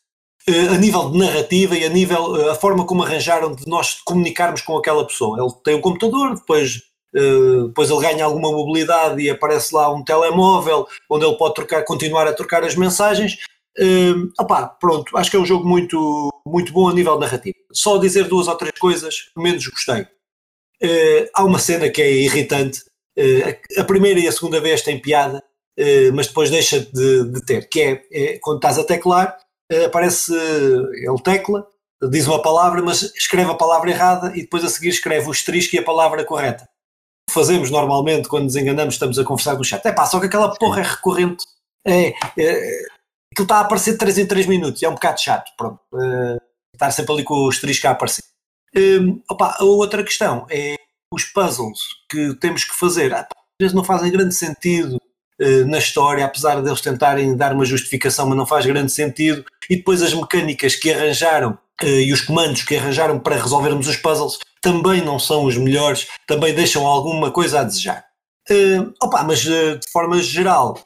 [0.49, 4.61] eh, a nível de narrativa e a nível a forma como arranjaram de nós comunicarmos
[4.61, 5.39] com aquela pessoa.
[5.41, 6.81] Ele tem um computador, depois
[7.67, 12.27] depois ele ganha alguma mobilidade e aparece lá um telemóvel onde ele pode trocar, continuar
[12.27, 13.37] a trocar as mensagens
[13.77, 17.57] Uh, opá, pronto, acho que é um jogo muito, muito bom a nível narrativo.
[17.73, 20.01] Só dizer duas ou três coisas que menos gostei.
[20.81, 22.83] Uh, há uma cena que é irritante.
[23.17, 25.43] Uh, a primeira e a segunda vez tem piada,
[26.13, 29.37] mas depois deixa de, de ter, que é, é, quando estás a teclar,
[29.85, 31.67] aparece ele tecla,
[32.09, 35.75] diz uma palavra, mas escreve a palavra errada e depois a seguir escreve o asterisco
[35.75, 36.65] e a palavra correta.
[37.35, 39.85] Fazemos normalmente quando nos enganamos, estamos a conversar no chat.
[39.85, 41.43] É pá, só que aquela porra é recorrente.
[41.85, 42.79] É, é,
[43.29, 45.77] aquilo está a aparecer de 3 em 3 minutos e é um bocado chato, pronto.
[45.91, 46.39] Uh,
[46.73, 48.23] estar sempre ali com o asterisco a aparecer.
[48.73, 50.75] Um, opa, a outra questão é
[51.11, 55.79] os puzzles que temos que fazer, ah, às vezes não fazem grande sentido uh, na
[55.79, 59.43] história, apesar deles tentarem dar uma justificação, mas não faz grande sentido.
[59.69, 64.37] E depois as mecânicas que arranjaram e os comandos que arranjaram para resolvermos os puzzles
[64.61, 68.03] também não são os melhores, também deixam alguma coisa a desejar.
[68.49, 70.79] Uh, opa, mas de forma geral,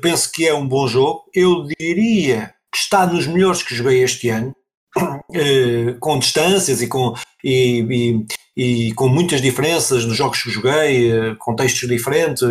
[0.00, 1.24] penso que é um bom jogo.
[1.34, 4.54] Eu diria que está nos melhores que joguei este ano.
[6.00, 11.88] com distâncias e com, e, e, e, com muitas diferenças nos jogos que joguei, contextos
[11.88, 12.42] diferentes,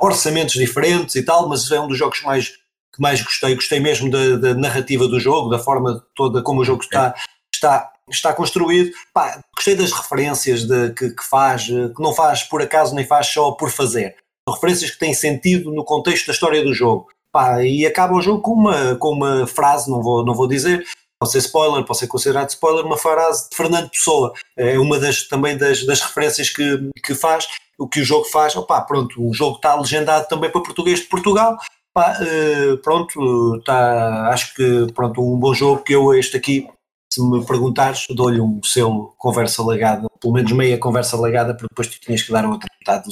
[0.00, 2.52] orçamentos diferentes e tal, mas é um dos jogos mais,
[2.98, 3.54] que mais gostei.
[3.54, 7.14] Gostei mesmo da, da narrativa do jogo, da forma toda como o jogo está,
[7.54, 8.90] está, está construído.
[9.14, 13.28] Pá, gostei das referências de, que, que faz, que não faz por acaso nem faz
[13.28, 14.16] só por fazer.
[14.48, 17.06] Referências que têm sentido no contexto da história do jogo.
[17.32, 20.84] Pá, e acaba o jogo com uma, com uma frase, não vou, não vou dizer,
[21.20, 24.32] pode ser spoiler, pode ser considerado spoiler, uma frase de Fernando Pessoa.
[24.56, 27.46] É uma das, também das, das referências que, que faz,
[27.78, 28.56] o que o jogo faz.
[28.56, 31.58] Opá, pronto, o jogo está legendado também para português de Portugal.
[31.98, 36.68] Pá, uh, pronto, está, acho que pronto, um bom jogo que eu este aqui,
[37.12, 41.88] se me perguntares, dou-lhe um selo conversa legada, pelo menos meia conversa legada, porque depois
[41.88, 43.08] tu tinhas que dar outra metade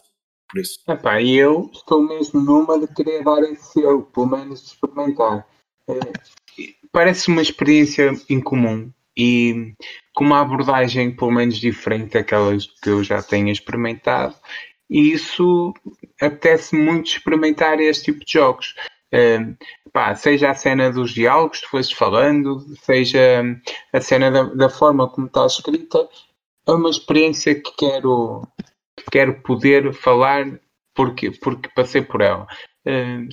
[0.48, 0.78] por isso.
[0.88, 5.44] Epá, eu estou mesmo numa de querer dar esse selo, pelo menos experimentar.
[5.88, 5.98] É,
[6.92, 9.74] parece uma experiência incomum e
[10.14, 14.36] com uma abordagem pelo menos diferente daquelas que eu já tenho experimentado
[14.90, 15.72] e isso
[16.20, 18.74] apetece muito experimentar este tipo de jogos.
[19.12, 19.56] Uh,
[19.92, 23.42] pá, seja a cena dos diálogos que foste falando, seja
[23.92, 26.08] a cena da, da, forma como está escrita,
[26.66, 28.42] é uma experiência que quero,
[28.96, 30.60] que quero poder falar
[30.94, 32.46] porque, porque passei por ela
[32.86, 33.28] uh,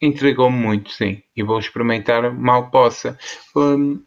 [0.00, 3.18] entregou-me muito, sim, e vou experimentar mal possa.
[3.56, 4.02] Um,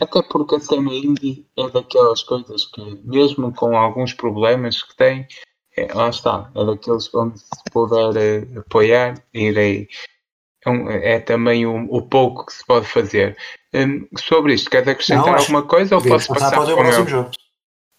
[0.00, 5.26] até porque a cena indie é daquelas coisas que, mesmo com alguns problemas que tem,
[5.76, 9.88] é, lá está, é daqueles onde se puder uh, apoiar, irei.
[10.64, 13.36] É, um, é também um, o pouco que se pode fazer.
[13.74, 17.30] Um, sobre isto, queres acrescentar não, alguma coisa ou posso passar para o próximo jogo?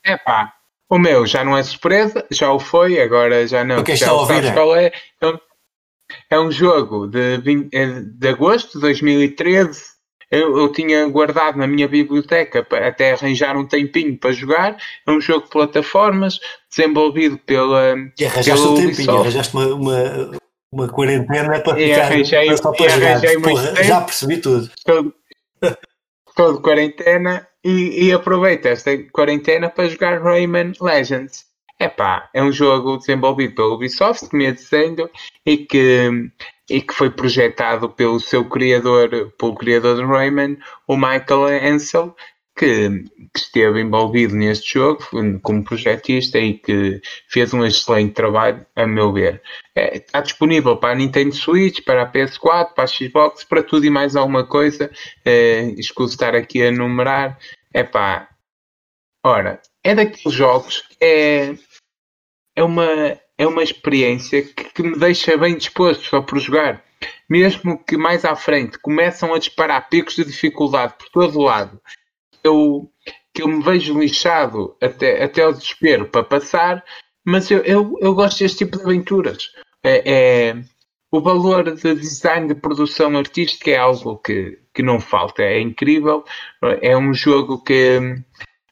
[0.03, 0.53] É pá,
[0.89, 3.77] o meu já não é surpresa, já o foi, agora já não.
[3.77, 4.91] Porque já sabes qual é.
[5.17, 5.39] Então,
[6.29, 9.94] é um jogo de, 20, é de agosto de 2013.
[10.35, 14.77] Eu, eu, tinha guardado na minha biblioteca até arranjar um tempinho para jogar.
[15.07, 17.95] É um jogo de plataformas desenvolvido pela.
[18.19, 20.31] E arranjaste um tempinho, arranjaste uma, uma,
[20.71, 23.21] uma quarentena para e ficar arranjei, só para jogar.
[23.41, 24.69] Porra, já percebi tudo.
[24.83, 25.13] Todo,
[26.35, 31.45] todo quarentena e, e aproveita esta quarentena para jogar Rayman Legends.
[31.85, 35.07] Epá, é um jogo desenvolvido pela Ubisoft, me dizendo,
[35.45, 36.31] e que,
[36.67, 42.15] e que foi projetado pelo seu criador, pelo criador de Rayman, o Michael Ansel,
[42.57, 44.99] que, que, esteve envolvido neste jogo
[45.43, 49.43] como projetista e que fez um excelente trabalho, a meu ver.
[49.75, 53.85] É, está disponível para a Nintendo Switch, para a PS4, para a Xbox, para tudo
[53.85, 54.89] e mais alguma coisa.
[55.23, 57.37] É, escuso estar aqui a numerar.
[57.71, 58.27] É pá,
[59.23, 61.55] ora, é daqueles jogos que é,
[62.55, 66.83] é, uma, é uma experiência que, que me deixa bem disposto só por jogar.
[67.29, 71.79] Mesmo que mais à frente começam a disparar picos de dificuldade por todo o lado
[72.45, 72.89] eu,
[73.33, 76.83] que eu me vejo lixado até, até ao desespero para passar,
[77.25, 79.51] mas eu, eu, eu gosto deste tipo de aventuras.
[79.83, 80.11] É,
[80.49, 80.55] é,
[81.11, 86.23] o valor de design de produção artística é algo que, que não falta, é incrível.
[86.81, 87.99] É um jogo que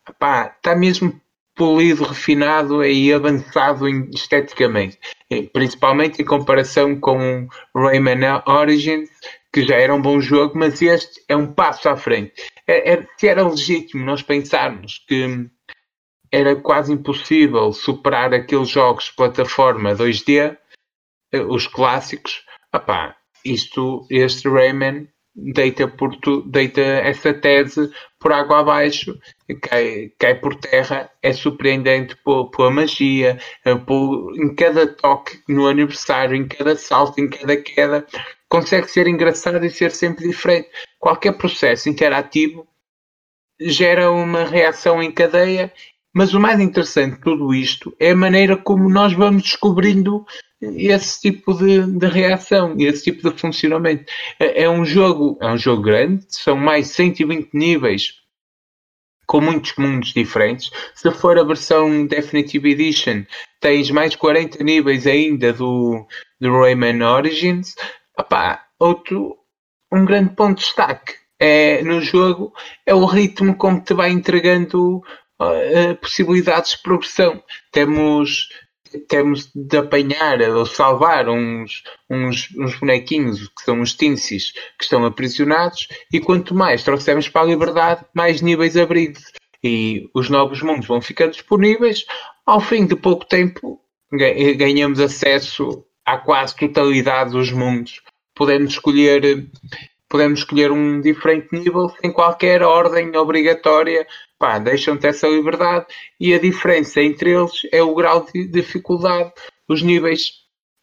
[0.08, 1.20] está mesmo
[1.56, 4.98] polido, refinado e avançado esteticamente,
[5.52, 9.10] principalmente em comparação com Rayman Origins,
[9.54, 12.34] que já era um bom jogo, mas este é um passo à frente.
[12.68, 15.48] É, é, se era legítimo nós pensarmos que
[16.32, 20.58] era quase impossível superar aqueles jogos de plataforma 2D,
[21.32, 28.60] eh, os clássicos, opá, isto, este Rayman deita, por tu, deita essa tese por água
[28.60, 29.20] abaixo,
[29.62, 36.36] cai, cai por terra, é surpreendente pela magia, eh, por, em cada toque no aniversário,
[36.36, 38.06] em cada salto, em cada queda,
[38.48, 40.70] consegue ser engraçado e ser sempre diferente.
[41.00, 42.68] Qualquer processo interativo
[43.60, 45.74] gera uma reação em cadeia,
[46.14, 50.26] mas o mais interessante de tudo isto é a maneira como nós vamos descobrindo
[50.78, 54.06] esse tipo de, de reação, esse tipo de funcionamento.
[54.40, 58.24] É, é, um jogo, é um jogo grande, são mais 120 níveis
[59.26, 60.70] com muitos mundos diferentes.
[60.94, 63.24] Se for a versão Definitive Edition,
[63.60, 66.06] tens mais 40 níveis ainda do,
[66.40, 67.76] do Rayman Origins.
[68.20, 69.38] Opá, outro,
[69.92, 72.54] um grande ponto de destaque é, no jogo
[72.86, 75.04] é o ritmo como te vai entregando
[75.42, 77.44] uh, possibilidades de progressão.
[77.72, 78.50] Temos
[79.00, 85.06] temos de apanhar ou salvar uns, uns, uns bonequinhos que são os Tinsis que estão
[85.06, 89.24] aprisionados e quanto mais trouxermos para a liberdade, mais níveis abridos.
[89.64, 92.06] E os novos mundos vão ficando disponíveis.
[92.46, 93.80] Ao fim de pouco tempo,
[94.12, 98.02] ganhamos acesso à quase totalidade dos mundos.
[98.36, 99.48] Podemos escolher
[100.14, 104.06] podemos escolher um diferente nível sem qualquer ordem obrigatória.
[104.44, 105.86] Pá, deixam-te essa liberdade
[106.20, 109.32] e a diferença entre eles é o grau de dificuldade.
[109.70, 110.34] Os níveis,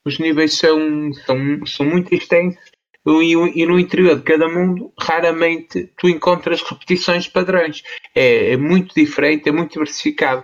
[0.03, 2.59] os níveis são, são, são muito extensos
[3.07, 7.83] e, e, no interior de cada mundo raramente tu encontras repetições padrões.
[8.15, 10.43] É, é muito diferente, é muito diversificado.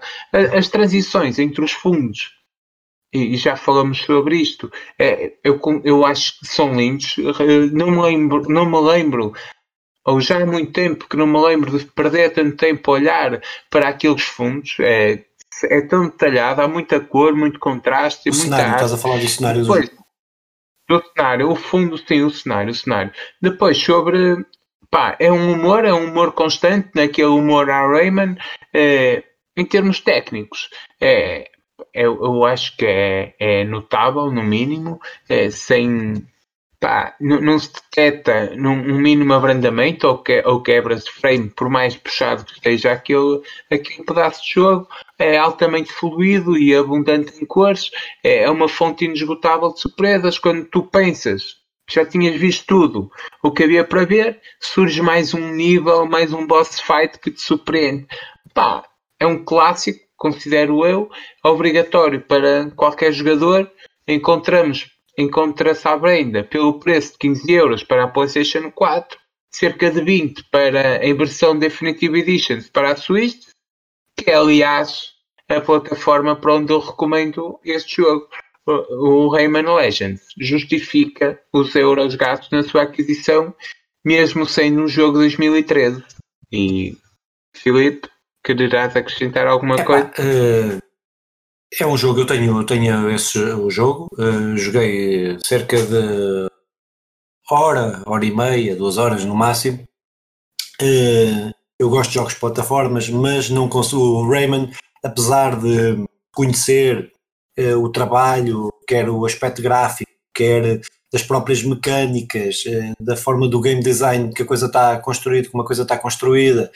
[0.55, 2.37] As transições entre os fundos
[3.15, 7.17] e já falamos sobre isto, é, eu, eu acho que são lindos.
[7.73, 9.33] Não me lembro, não me lembro,
[10.07, 13.43] ou já há muito tempo que não me lembro de perder tanto tempo a olhar
[13.69, 14.77] para aqueles fundos.
[14.79, 15.25] É,
[15.65, 18.31] é tão detalhado, há muita cor, muito contraste.
[18.31, 19.97] O cenário, estás a falar do cenário Depois, do...
[20.89, 23.13] do cenário, o fundo, sim, o cenário, o cenário.
[23.43, 24.47] Depois, sobre.
[24.89, 28.37] Pá, é um humor, é um humor constante, naquele humor a Rayman.
[28.73, 29.25] É,
[29.57, 30.69] em termos técnicos,
[31.01, 31.51] é,
[31.93, 36.25] eu, eu acho que é, é notável, no mínimo, é, sem.
[36.79, 41.49] Pá, não, não, se detecta num um mínimo abrandamento ou, que, ou quebras de frame,
[41.51, 44.87] por mais puxado que esteja aquele, aquele pedaço de jogo,
[45.19, 47.91] é altamente fluido e abundante em cores,
[48.23, 50.39] é, é uma fonte inesgotável de surpresas.
[50.39, 51.57] Quando tu pensas
[51.89, 53.11] já tinhas visto tudo
[53.43, 57.41] o que havia para ver, surge mais um nível, mais um boss fight que te
[57.41, 58.07] surpreende.
[58.53, 58.85] Pá,
[59.21, 61.11] é um clássico considero eu,
[61.45, 63.71] obrigatório para qualquer jogador.
[64.09, 69.19] Encontramos, encontra-se à venda pelo preço de 15 euros para a PlayStation 4,
[69.51, 73.47] cerca de 20 para a versão Definitive Edition para a Switch,
[74.17, 75.13] que é aliás
[75.49, 78.29] a plataforma para onde eu recomendo este jogo.
[78.67, 83.55] O Rayman Legends justifica os euros gastos na sua aquisição,
[84.05, 86.03] mesmo sendo um jogo de 2013.
[86.53, 86.97] E
[87.55, 88.09] Filipe,
[88.47, 90.09] Quererás acrescentar alguma coisa?
[90.21, 90.81] Uh,
[91.81, 96.49] é um jogo, eu tenho, eu tenho esse o jogo, uh, joguei cerca de
[97.51, 99.85] hora, hora e meia, duas horas no máximo.
[100.81, 104.01] Uh, eu gosto de jogos de plataformas, mas não consigo.
[104.01, 104.73] O Rayman,
[105.05, 107.13] apesar de conhecer
[107.79, 112.65] o trabalho, quer o aspecto gráfico, quer das próprias mecânicas,
[113.01, 116.71] da forma do game design que a coisa está construída, como a coisa está construída,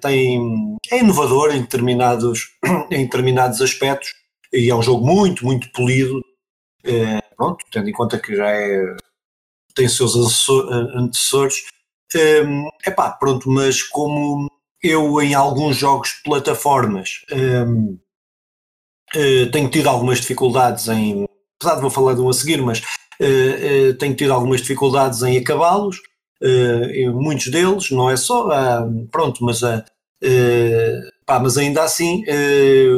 [0.00, 2.56] tem, é inovador em determinados,
[2.90, 4.14] em determinados aspectos
[4.52, 6.20] e é um jogo muito, muito polido.
[6.84, 8.96] É, pronto, tendo em conta que já é,
[9.74, 10.16] tem seus
[10.94, 11.64] antecessores.
[12.86, 14.50] É pá, pronto, mas como
[14.82, 17.24] eu em alguns jogos de plataformas
[19.52, 21.26] tenho tido algumas dificuldades em,
[21.60, 22.80] apesar de vou falar de um a seguir, mas
[23.98, 26.00] tenho tido algumas dificuldades em acabá-los
[27.14, 28.48] muitos deles, não é só,
[29.10, 29.82] pronto, mas, uh,
[31.26, 32.22] pá, mas ainda assim,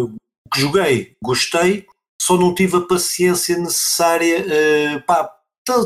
[0.03, 0.11] o
[0.53, 1.87] que joguei, gostei,
[2.21, 4.45] só não tive a paciência necessária,
[5.07, 5.31] pá,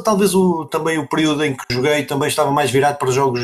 [0.05, 3.41] talvez o, também o período em que joguei também estava mais virado para jogos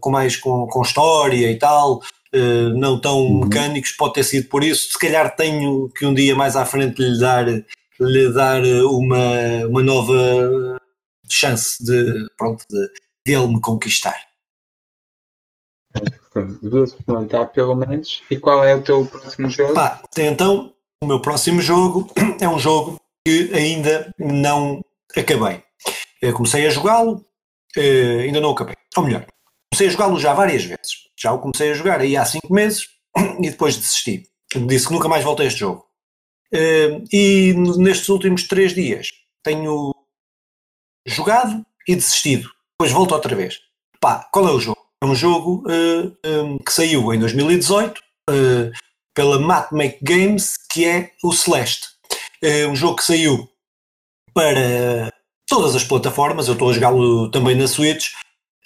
[0.00, 2.00] com mais com, com história e tal,
[2.32, 3.40] Uh, não tão uhum.
[3.40, 4.92] mecânicos, pode ter sido por isso.
[4.92, 9.82] Se calhar tenho que um dia mais à frente lhe dar, lhe dar uma, uma
[9.82, 10.80] nova
[11.34, 12.88] chance de, pronto, de,
[13.26, 14.16] de ele me conquistar.
[16.62, 18.22] Devia-se perguntar pelo menos.
[18.30, 19.74] E qual é o teu próximo jogo?
[19.74, 24.84] Pá, então, o meu próximo jogo é um jogo que ainda não
[25.16, 25.62] acabei.
[26.22, 27.24] Eu comecei a jogá-lo,
[27.76, 28.76] eh, ainda não acabei.
[28.96, 29.26] Ou melhor,
[29.72, 31.08] comecei a jogá-lo já várias vezes.
[31.18, 32.86] Já o comecei a jogar aí há 5 meses
[33.40, 34.28] e depois desisti.
[34.66, 35.84] Disse que nunca mais voltei a este jogo.
[36.52, 39.08] Eh, e nestes últimos 3 dias
[39.42, 39.92] tenho
[41.06, 42.48] jogado e desistido.
[42.72, 43.58] Depois volto outra vez.
[44.00, 44.80] Pá, qual é o jogo?
[45.02, 48.70] É um jogo uh, eh, um, que saiu em 2018 uh, eh,
[49.14, 51.88] pela Matmake Games, que é o Celeste.
[52.42, 53.48] É um jogo que saiu
[54.34, 55.12] para
[55.46, 58.08] todas as plataformas, eu estou a jogá-lo também na Switch.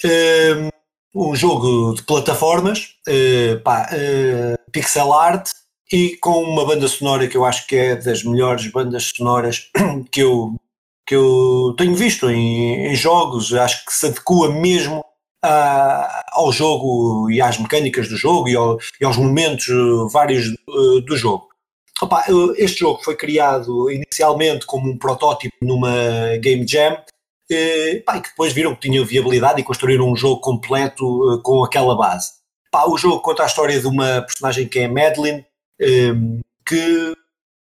[0.05, 0.69] Uh,
[1.15, 3.89] um jogo de plataformas, uh, pá,
[4.73, 5.49] pixel art
[5.93, 9.71] e com uma banda sonora que eu acho que é das melhores bandas sonoras
[10.11, 10.57] que eu
[11.07, 15.05] que eu tenho visto em, em jogos, acho que se adequa mesmo
[15.45, 20.49] a, ao jogo e às mecânicas do jogo e, ao, e aos momentos eh, vários
[20.49, 21.49] uh, do jogo.
[22.01, 22.25] Opa,
[22.57, 26.99] este jogo foi criado inicialmente como um protótipo numa Game Jam
[27.49, 31.97] e, pá, que depois viram que tinha viabilidade e construíram um jogo completo com aquela
[31.97, 32.31] base.
[32.73, 35.47] pá, o jogo conta a história de uma personagem que é Madeline,
[36.67, 37.15] que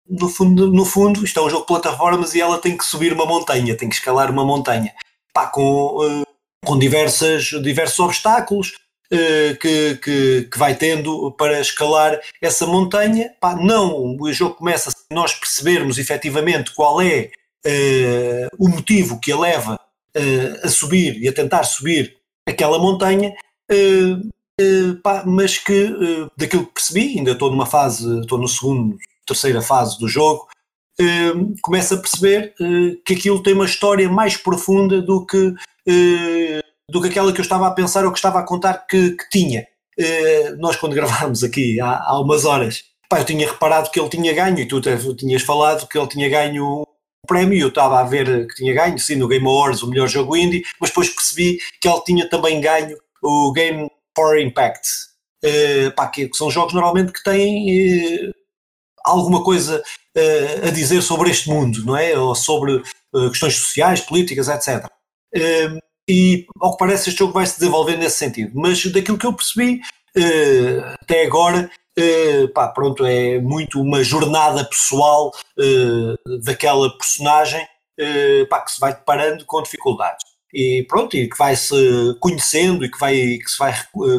[0.08, 3.12] no fundo, no fundo, isto é um jogo de plataformas e ela tem que subir
[3.12, 4.92] uma montanha, tem que escalar uma montanha,
[5.32, 6.26] pá, com, uh,
[6.64, 8.72] com diversas, diversos obstáculos
[9.12, 13.32] uh, que, que, que, vai tendo para escalar essa montanha.
[13.40, 17.30] Pá, não, o jogo começa se nós percebermos efetivamente qual é
[17.66, 19.80] uh, o motivo que a leva
[20.62, 23.34] a subir e a tentar subir aquela montanha.
[25.02, 25.92] Pá, mas que
[26.36, 28.96] daquilo que percebi, ainda estou numa fase, estou no segundo,
[29.26, 30.46] terceira fase do jogo,
[31.00, 36.62] uh, começa a perceber uh, que aquilo tem uma história mais profunda do que, uh,
[36.90, 39.28] do que aquela que eu estava a pensar ou que estava a contar que, que
[39.30, 39.66] tinha.
[40.58, 44.32] nós, quando gravámos aqui há, há umas horas, pá, eu tinha reparado que ele tinha
[44.32, 44.80] ganho, e tu
[45.14, 46.86] tinhas falado que ele tinha ganho
[47.26, 50.36] prémio, eu estava a ver que tinha ganho, sim, no Game Awards, o melhor jogo
[50.36, 54.86] indie, mas depois percebi que ele tinha também ganho o Game for Impact,
[55.96, 58.34] pá, que, são jogos normalmente que têm
[59.04, 59.82] alguma coisa
[60.16, 62.18] uh, a dizer sobre este mundo, não é?
[62.18, 64.86] Ou sobre uh, questões sociais, políticas, etc.
[65.36, 65.78] Uh,
[66.08, 68.52] e, ao que parece, este jogo vai se desenvolver nesse sentido.
[68.54, 69.80] Mas daquilo que eu percebi
[70.14, 71.70] eh, até agora,
[72.52, 75.32] pá, pronto, é muito uma jornada pessoal
[76.44, 77.66] daquela personagem
[78.50, 81.74] pá, que se vai deparando com dificuldades e pronto, e que vai se
[82.20, 83.72] conhecendo e que, vai, que se vai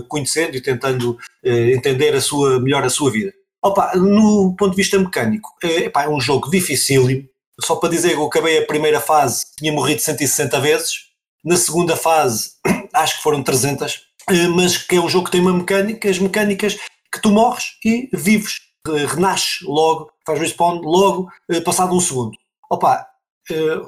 [0.07, 3.31] conhecendo e tentando entender a sua, melhor a sua vida.
[3.66, 7.28] Opa, no ponto de vista mecânico, é, epá, é um jogo dificílimo.
[7.59, 11.05] Só para dizer que eu acabei a primeira fase, tinha morrido 160 vezes.
[11.43, 12.51] Na segunda fase,
[12.93, 14.03] acho que foram 300.
[14.30, 16.78] Eh, mas que é um jogo que tem uma mecânica, as mecânicas
[17.11, 21.32] que tu morres e vives, eh, renasces logo, faz respawn logo,
[21.63, 22.38] passado um segundo.
[22.70, 23.07] Opa,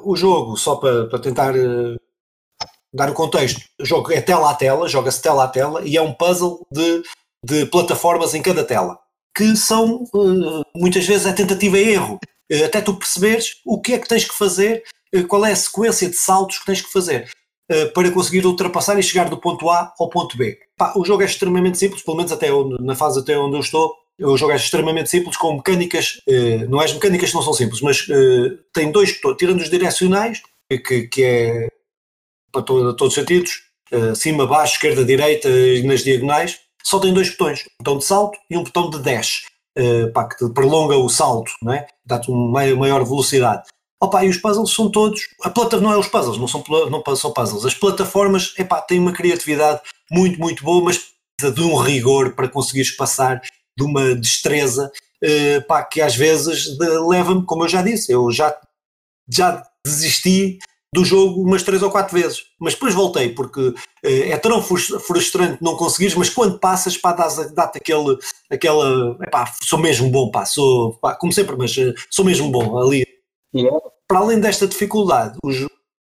[0.03, 1.53] o jogo, só para, para tentar
[2.91, 6.01] dar o contexto, o jogo é tela a tela, joga-se tela a tela e é
[6.01, 7.03] um puzzle de,
[7.43, 8.97] de plataformas em cada tela
[9.37, 12.19] que são uh, muitas vezes a tentativa e erro,
[12.51, 14.83] uh, até tu perceberes o que é que tens que fazer,
[15.15, 17.29] uh, qual é a sequência de saltos que tens que fazer
[17.93, 20.57] para conseguir ultrapassar e chegar do ponto A ao ponto B.
[20.95, 23.93] O jogo é extremamente simples, pelo menos até onde, na fase até onde eu estou,
[24.21, 26.21] o jogo é extremamente simples, com mecânicas,
[26.69, 28.07] não é as mecânicas que não são simples, mas
[28.73, 31.67] tem dois, tirando os direcionais, que, que é
[32.53, 33.51] para todo, todos os sentidos,
[34.15, 36.57] cima, baixo, esquerda, direita e nas diagonais,
[36.87, 39.41] só tem dois botões, um botão de salto e um botão de dash,
[39.77, 41.85] uh, pá, que prolonga o salto, não é?
[42.05, 43.63] dá-te uma maior velocidade.
[44.01, 45.21] Opa, e os puzzles são todos.
[45.43, 47.65] A plataforma não é os puzzles, não são, não são puzzles.
[47.65, 50.97] As plataformas epá, têm uma criatividade muito, muito boa, mas
[51.35, 53.41] precisa de um rigor para conseguires passar,
[53.77, 54.89] de uma destreza
[55.23, 58.55] uh, que às vezes leva-me, como eu já disse, eu já,
[59.29, 60.59] já desisti
[60.93, 63.73] do jogo umas três ou quatro vezes, mas depois voltei porque
[64.03, 68.17] eh, é tão frustrante não conseguires, mas quando passas, pá, dá-te aquele,
[68.49, 72.77] aquela, epá, sou mesmo bom, pá, sou, pá, como sempre, mas eh, sou mesmo bom
[72.77, 73.05] ali.
[73.53, 73.77] Yeah.
[74.07, 75.65] Para além desta dificuldade, os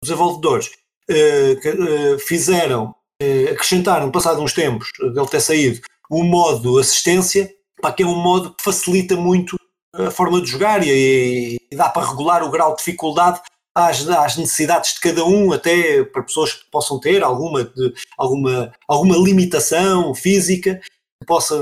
[0.03, 0.71] desenvolvedores
[1.11, 7.49] uh, fizeram, uh, acrescentaram, passado uns tempos dele ter saído, o modo assistência,
[7.81, 9.57] pá, que é um modo que facilita muito
[9.95, 13.41] a forma de jogar e, e dá para regular o grau de dificuldade
[13.75, 18.73] às, às, necessidades de cada um, até para pessoas que possam ter alguma, de, alguma,
[18.87, 20.81] alguma limitação física,
[21.21, 21.57] que possa,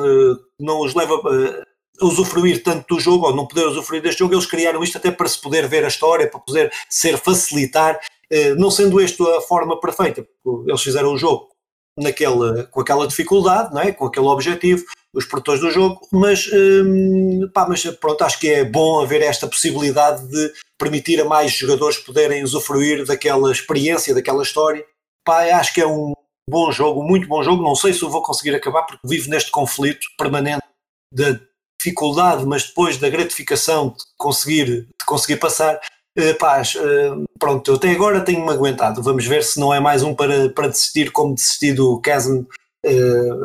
[0.60, 4.46] não os leva a usufruir tanto do jogo, ou não poder usufruir deste jogo, eles
[4.46, 7.98] criaram isto até para se poder ver a história, para poder ser facilitar,
[8.30, 11.48] eh, não sendo esta a forma perfeita, porque eles fizeram o jogo
[11.98, 13.92] naquela, com aquela dificuldade, não é?
[13.92, 14.84] com aquele objetivo,
[15.14, 19.46] os produtores do jogo, mas, hum, pá, mas pronto, acho que é bom haver esta
[19.46, 24.84] possibilidade de permitir a mais jogadores poderem usufruir daquela experiência, daquela história.
[25.24, 26.12] Pá, acho que é um
[26.48, 27.62] bom jogo, muito bom jogo.
[27.62, 30.64] Não sei se eu vou conseguir acabar porque vivo neste conflito permanente
[31.12, 31.38] da
[31.78, 35.80] dificuldade, mas depois da gratificação de conseguir, de conseguir passar.
[36.18, 39.02] Uh, paz, uh, pronto, até agora tenho-me aguentado.
[39.02, 42.42] Vamos ver se não é mais um para, para desistir, como desisti do Chasm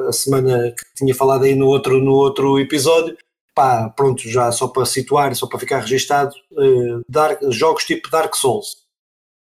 [0.07, 3.17] a semana que tinha falado aí no outro, no outro episódio.
[3.53, 8.35] Pá, pronto, já só para situar, só para ficar registado, uh, Dark, jogos tipo Dark
[8.35, 8.83] Souls,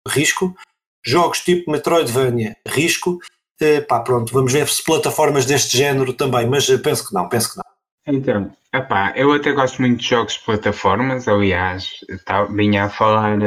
[0.06, 0.54] risco.
[1.04, 3.18] Jogos tipo Metroidvania, risco.
[3.60, 7.50] Uh, pá, pronto, vamos ver se plataformas deste género também, mas penso que não, penso
[7.50, 7.65] que não.
[8.06, 8.52] Então,
[9.16, 11.90] eu até gosto muito de jogos de plataformas, aliás,
[12.24, 13.38] tá, vinha a falar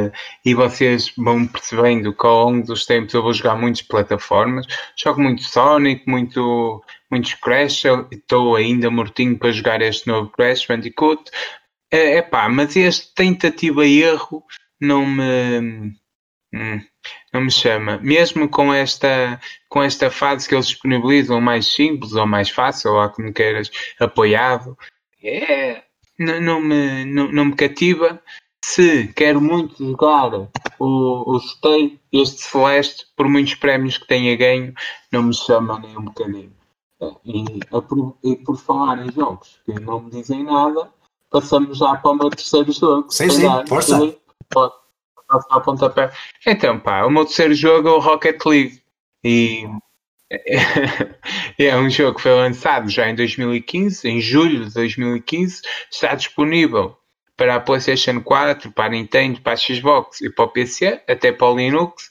[0.44, 5.22] e vocês vão percebendo que ao longo dos tempos eu vou jogar muitas plataformas, jogo
[5.22, 11.30] muito Sonic, muito, muitos Crash, estou ainda mortinho para jogar este novo Crash Bandicoot,
[11.92, 14.44] é, mas este tentativa e erro
[14.80, 15.94] não me,
[16.52, 16.80] hum,
[17.32, 17.98] não me chama.
[17.98, 23.08] Mesmo com esta, com esta fase que eles disponibilizam mais simples ou mais fácil, ou
[23.10, 24.76] como queiras, apoiado,
[25.22, 25.82] é,
[26.18, 28.20] não, não, me, não, não me cativa.
[28.62, 30.34] Se quero muito jogar
[30.78, 34.74] o, o Stay, este Celeste, por muitos prémios que tenha ganho,
[35.10, 36.52] não me chama nem um bocadinho.
[37.24, 40.92] E, por, e por falar em jogos que não me dizem nada,
[41.30, 43.10] passamos já para o meu terceiro jogo.
[43.10, 44.14] Sim, sim, força.
[44.50, 44.74] Pode,
[45.64, 46.10] pontapé.
[46.46, 48.80] Então, pá, o meu terceiro jogo é o Rocket League.
[49.22, 49.66] E
[51.58, 55.62] é um jogo que foi lançado já em 2015, em julho de 2015.
[55.90, 56.96] Está disponível
[57.36, 61.32] para a PlayStation 4, para a Nintendo, para a Xbox e para o PC, até
[61.32, 62.08] para o Linux.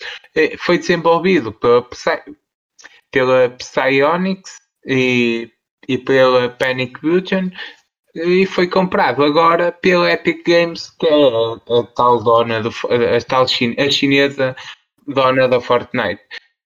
[0.59, 2.17] Foi desenvolvido pela, Psy,
[3.11, 5.51] pela Psyonix e,
[5.88, 7.51] e pela Panic Button
[8.16, 13.22] e foi comprado agora pela Epic Games, que é a, a tal dona do, a,
[13.28, 14.55] tal a chinesa
[15.07, 16.22] dona da Fortnite.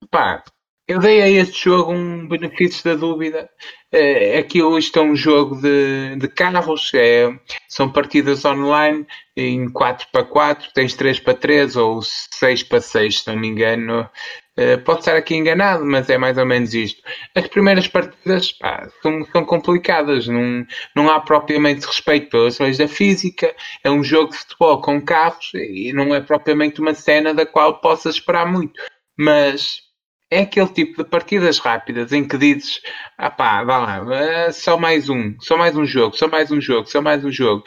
[0.10, 0.44] Pá,
[0.88, 3.50] eu dei a este jogo um benefício da dúvida.
[3.92, 7.30] É, aquilo isto é um jogo de, de carros, é,
[7.70, 13.20] são partidas online em 4 para 4, tens 3 para 3 ou 6 para 6,
[13.20, 14.10] se não me engano.
[14.58, 17.02] Uh, pode estar aqui enganado, mas é mais ou menos isto.
[17.34, 20.64] As primeiras partidas pá, são, são complicadas, não,
[20.96, 23.56] não há propriamente respeito pelas leis da física.
[23.84, 27.82] É um jogo de futebol com carros e não é propriamente uma cena da qual
[27.82, 28.80] possas esperar muito.
[29.18, 29.82] Mas
[30.30, 32.80] é aquele tipo de partidas rápidas em que dizes:
[33.18, 36.62] ah pá, vá lá, uh, só mais um, só mais um jogo, só mais um
[36.62, 37.64] jogo, só mais um jogo.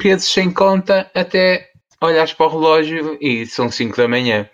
[0.00, 1.68] Vezes sem conta até
[2.00, 4.48] olhas para o relógio e são 5 da manhã.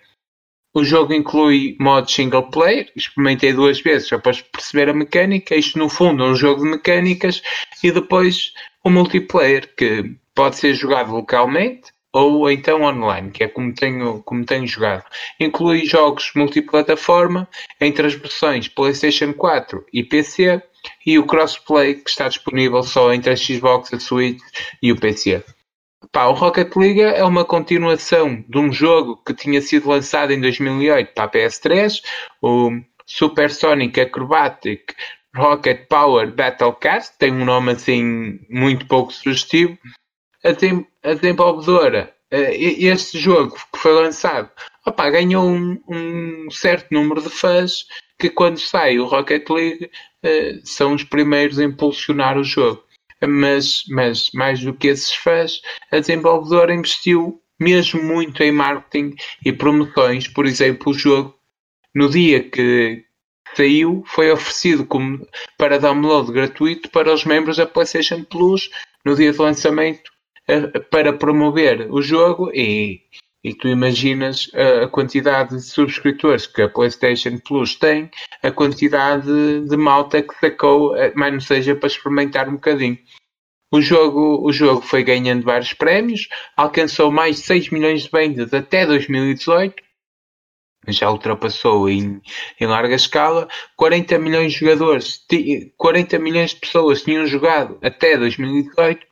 [0.73, 5.55] O jogo inclui modo single player, experimentei duas vezes para perceber a mecânica.
[5.55, 7.41] Isto, no fundo, é um jogo de mecânicas.
[7.83, 8.53] E depois
[8.83, 14.45] o multiplayer, que pode ser jogado localmente ou então online, que é como tenho, como
[14.45, 15.03] tenho jogado.
[15.39, 17.47] Inclui jogos multiplataforma
[17.79, 20.61] entre as versões PlayStation 4 e PC
[21.05, 24.39] e o crossplay, que está disponível só entre a Xbox, a Switch
[24.81, 25.43] e o PC.
[26.11, 30.39] Pá, o Rocket League é uma continuação de um jogo que tinha sido lançado em
[30.39, 32.03] 2008 para a PS3,
[32.41, 32.69] o
[33.05, 34.93] Supersonic Acrobatic
[35.35, 39.77] Rocket Power Battlecast, tem um nome assim muito pouco sugestivo.
[40.43, 40.49] A,
[41.09, 44.51] a desenvolvedora, eh, este jogo que foi lançado,
[45.11, 47.85] ganhou um, um, certo número de fãs
[48.19, 49.89] que quando sai o Rocket League
[50.23, 52.86] eh, são os primeiros a impulsionar o jogo
[53.25, 55.61] mas, mas mais do que esses fãs,
[55.91, 59.15] a desenvolvedora investiu mesmo muito em marketing
[59.45, 60.27] e promoções.
[60.27, 61.35] Por exemplo, o jogo,
[61.95, 63.03] no dia que
[63.55, 65.25] saiu, foi oferecido como,
[65.57, 68.69] para download gratuito para os membros da PlayStation Plus
[69.03, 70.11] no dia de lançamento
[70.89, 73.01] para promover o jogo e,
[73.47, 78.11] e tu imaginas a, quantidade de subscritores que a PlayStation Plus tem,
[78.43, 82.99] a quantidade de malta que sacou, eh, mas não seja para experimentar um bocadinho.
[83.71, 86.27] O jogo, o jogo foi ganhando vários prémios,
[86.57, 89.75] alcançou mais de 6 milhões de vendas até 2018,
[90.89, 92.21] já ultrapassou em,
[92.59, 93.47] em larga escala.
[93.77, 95.25] 40 milhões de jogadores,
[95.77, 99.05] 40 milhões de pessoas tinham jogado até 2018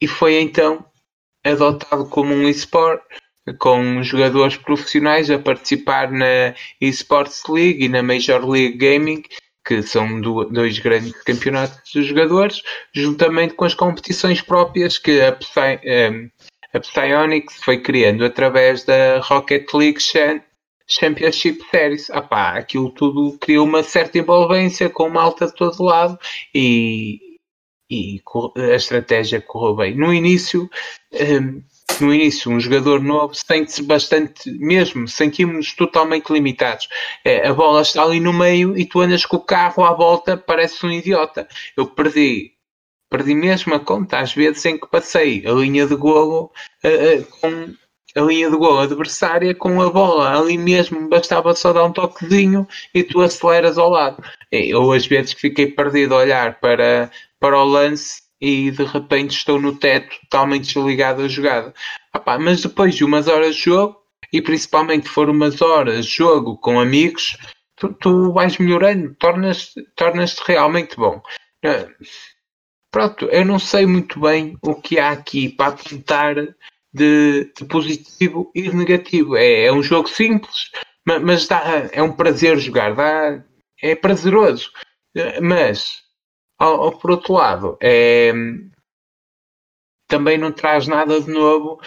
[0.00, 0.84] e foi então
[1.44, 3.02] adotado como um eSport,
[3.58, 9.22] com jogadores profissionais a participar na eSports League e na Major League Gaming,
[9.64, 12.62] que são dois grandes campeonatos de jogadores,
[12.92, 16.28] juntamente com as competições próprias que a, Psy, ehm,
[16.72, 20.00] a Psyonix foi criando através da Rocket League
[20.88, 22.10] Championship Series.
[22.10, 26.18] Ah pá, aquilo tudo criou uma certa envolvência com malta de todo lado
[26.54, 27.31] e,
[27.92, 28.22] e
[28.56, 29.94] a estratégia correu bem.
[29.94, 30.70] No início,
[31.12, 31.62] um,
[32.00, 36.88] no início, um jogador novo sente-se bastante, mesmo, sentimos-nos totalmente limitados.
[37.22, 40.36] É, a bola está ali no meio e tu andas com o carro à volta,
[40.36, 41.46] parece um idiota.
[41.76, 42.52] Eu perdi,
[43.10, 46.50] perdi mesmo a conta, às vezes em que passei a linha de golo
[46.84, 47.74] uh, uh, com
[48.14, 52.66] a linha de golo adversária com a bola ali mesmo, bastava só dar um toquezinho
[52.94, 54.22] e tu aceleras ao lado.
[54.74, 57.10] Ou às vezes fiquei perdido a olhar para,
[57.42, 61.74] para o lance e de repente estou no teto totalmente desligado a jogada.
[62.12, 63.96] Ah, mas depois de umas horas de jogo,
[64.32, 67.36] e principalmente for umas horas de jogo com amigos,
[67.74, 71.20] tu, tu vais melhorando, tornas-te tornas realmente bom.
[71.64, 71.88] Ah,
[72.92, 76.36] pronto, eu não sei muito bem o que há aqui para apontar
[76.94, 79.36] de, de positivo e de negativo.
[79.36, 80.70] É, é um jogo simples,
[81.04, 83.42] mas, mas dá, é um prazer jogar, dá,
[83.82, 84.70] é prazeroso.
[85.16, 86.01] Ah, mas
[86.66, 88.32] ao, por outro lado, é,
[90.08, 91.80] também não traz nada de novo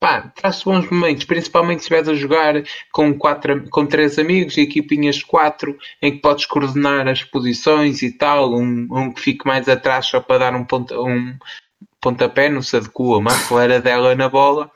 [0.00, 2.54] pá, traz bons momentos, principalmente se estiveres a jogar
[2.90, 8.02] com, quatro, com três amigos e equipinhas de quatro, em que podes coordenar as posições
[8.02, 11.38] e tal, um, um que fique mais atrás só para dar um, ponta, um
[12.00, 14.70] pontapé, não se adequa, uma acelera dela na bola.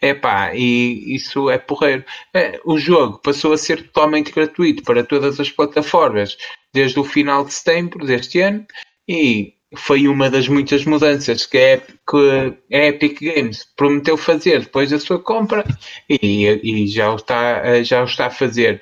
[0.00, 2.04] É pá, e isso é porreiro.
[2.34, 6.36] É, o jogo passou a ser totalmente gratuito para todas as plataformas
[6.72, 8.66] desde o final de setembro deste ano
[9.08, 15.18] e foi uma das muitas mudanças que a Epic Games prometeu fazer depois da sua
[15.18, 15.64] compra
[16.08, 18.80] e, e já, o está, já o está a fazer.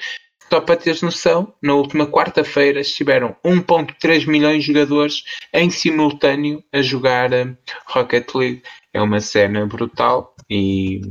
[0.50, 5.22] Só para teres noção, na última quarta-feira estiveram 1.3 milhões de jogadores
[5.52, 7.54] em simultâneo a jogar eh,
[7.86, 8.62] Rocket League.
[8.94, 11.02] É uma cena brutal e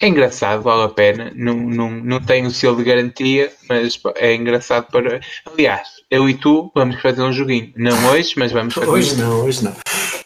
[0.00, 1.30] é engraçado, vale a pena.
[1.36, 5.20] Não, não, não tem o selo de garantia, mas é engraçado para.
[5.44, 7.70] Aliás, eu e tu vamos fazer um joguinho.
[7.76, 9.76] Não hoje, mas vamos fazer Hoje um não, hoje não.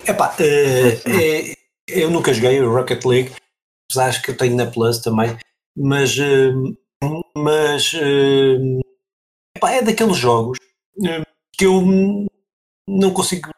[0.06, 1.54] Epá, uh, é,
[1.88, 3.32] eu nunca joguei o Rocket League,
[3.90, 5.36] apesar que eu tenho na Plus também,
[5.76, 6.76] mas, uh,
[7.36, 8.80] mas uh,
[9.56, 10.56] epá, é daqueles jogos
[11.58, 11.82] que eu
[12.88, 13.50] não consigo.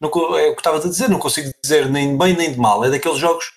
[0.00, 2.58] Não, é o que estava a dizer, não consigo dizer nem de bem nem de
[2.58, 2.84] mal.
[2.84, 3.52] É daqueles jogos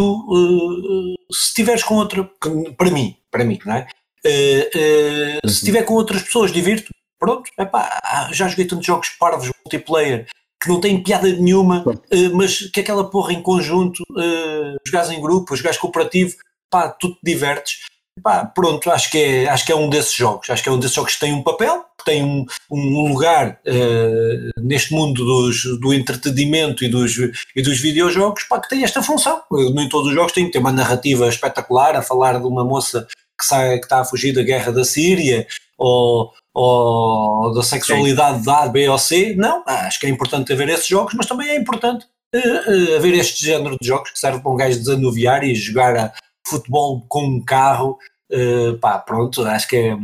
[0.00, 2.28] tu, se estiveres com outra.
[2.76, 3.86] Para mim, para mim, não é?
[4.24, 5.50] se uhum.
[5.50, 10.26] estiver com outras pessoas, divirto pronto, epá, já joguei tantos jogos parvos multiplayer
[10.60, 15.20] que não têm piada nenhuma, uh, mas que aquela porra em conjunto, uh, jogares em
[15.20, 16.34] grupo, jogares cooperativo,
[16.70, 17.80] pá, tu te divertes.
[18.22, 20.48] Pá, pronto, acho que, é, acho que é um desses jogos.
[20.50, 23.60] Acho que é um desses jogos que tem um papel, que tem um, um lugar
[23.66, 27.16] uh, neste mundo dos, do entretenimento e dos,
[27.54, 29.40] e dos videojogos, pá, que tem esta função.
[29.74, 33.06] Nem todos os jogos têm ter uma narrativa espetacular a falar de uma moça
[33.38, 35.46] que, sai, que está a fugir da guerra da Síria,
[35.78, 39.34] ou, ou da sexualidade de A, B ou C.
[39.36, 43.14] Não, acho que é importante haver esses jogos, mas também é importante uh, uh, haver
[43.14, 46.12] este género de jogos que serve para um gajo desanuviar e jogar a
[46.48, 47.98] futebol com um carro.
[48.30, 49.98] Uh, pá, pronto, acho que é,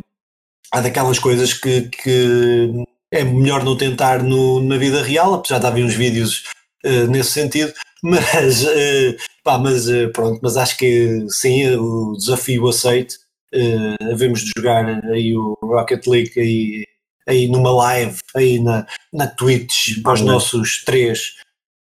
[0.72, 5.66] há daquelas coisas que, que é melhor não tentar no, na vida real, apesar de
[5.66, 6.44] haver uns vídeos
[6.84, 7.72] uh, nesse sentido,
[8.02, 13.16] mas, uh, pá, mas pronto, mas acho que sim, o desafio aceito
[13.54, 16.86] uh, havemos de jogar aí o Rocket League aí,
[17.26, 21.34] aí numa live, aí na, na Twitch, para os nossos três,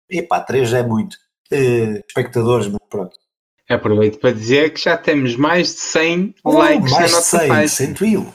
[0.09, 1.15] e pá, três é muito,
[1.51, 3.22] uh, espectadores, mas pronto.
[3.69, 7.47] Aproveito para dizer que já temos mais de 100 oh, likes mais na nossa 100,
[7.47, 7.67] página.
[7.67, 8.33] 101.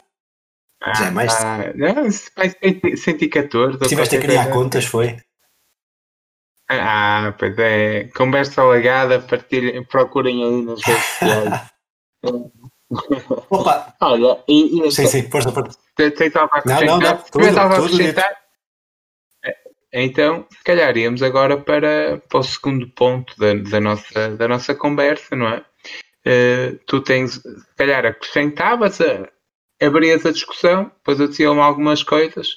[0.83, 1.45] Ah, já é mais de...
[1.45, 3.79] ah, não, 114.
[3.89, 5.17] Tiveste a criar contas, foi?
[6.71, 8.09] Ah, pois é.
[8.17, 11.71] Conversa alagada, partilhem, procurem aí nas redes sociais.
[13.51, 13.95] Opa!
[14.01, 15.79] Olha, e, e sim, sim, força, força.
[16.65, 18.48] Não, não, não, tudo, tentava tudo acrescentar.
[19.93, 24.75] Então, se calhar íamos agora para, para o segundo ponto da, da, nossa, da nossa
[24.75, 25.65] conversa, não é?
[26.27, 29.29] Uh, tu tens, se calhar, acrescentavas, a,
[29.81, 32.49] abrias a discussão, depois dizia algumas coisas,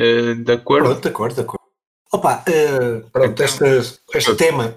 [0.00, 0.88] uh, de acordo?
[0.88, 1.64] Pronto, de acordo, de acordo.
[2.12, 4.76] Opa, uh, pronto, então, este, este tema,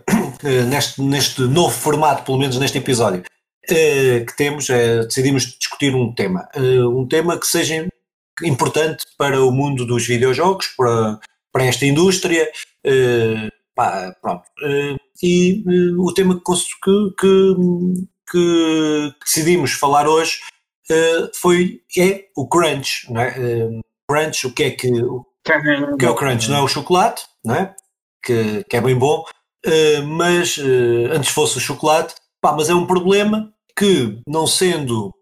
[0.70, 3.24] neste, neste novo formato, pelo menos neste episódio,
[3.68, 6.48] que temos, decidimos discutir um tema.
[6.56, 7.86] Um tema que seja
[8.42, 11.20] importante para o mundo dos videojogos, para,
[11.52, 12.50] para esta indústria.
[13.76, 14.44] Pá, pronto.
[15.22, 15.64] e
[16.00, 17.56] o tema que, que,
[18.32, 20.40] que, decidimos falar hoje
[21.40, 23.12] foi é o crunch.
[23.12, 23.36] Não é?
[24.10, 25.26] crunch, o que é que, o
[25.98, 26.50] que é o crunch?
[26.50, 27.76] Não é o chocolate, não é?
[28.24, 29.24] Que, que é bem bom,
[30.08, 30.58] mas
[31.12, 35.14] antes fosse o chocolate, pá, mas é um problema que, não sendo,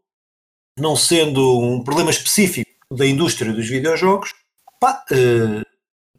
[0.79, 4.33] não sendo um problema específico da indústria dos videojogos,
[4.79, 5.03] pá,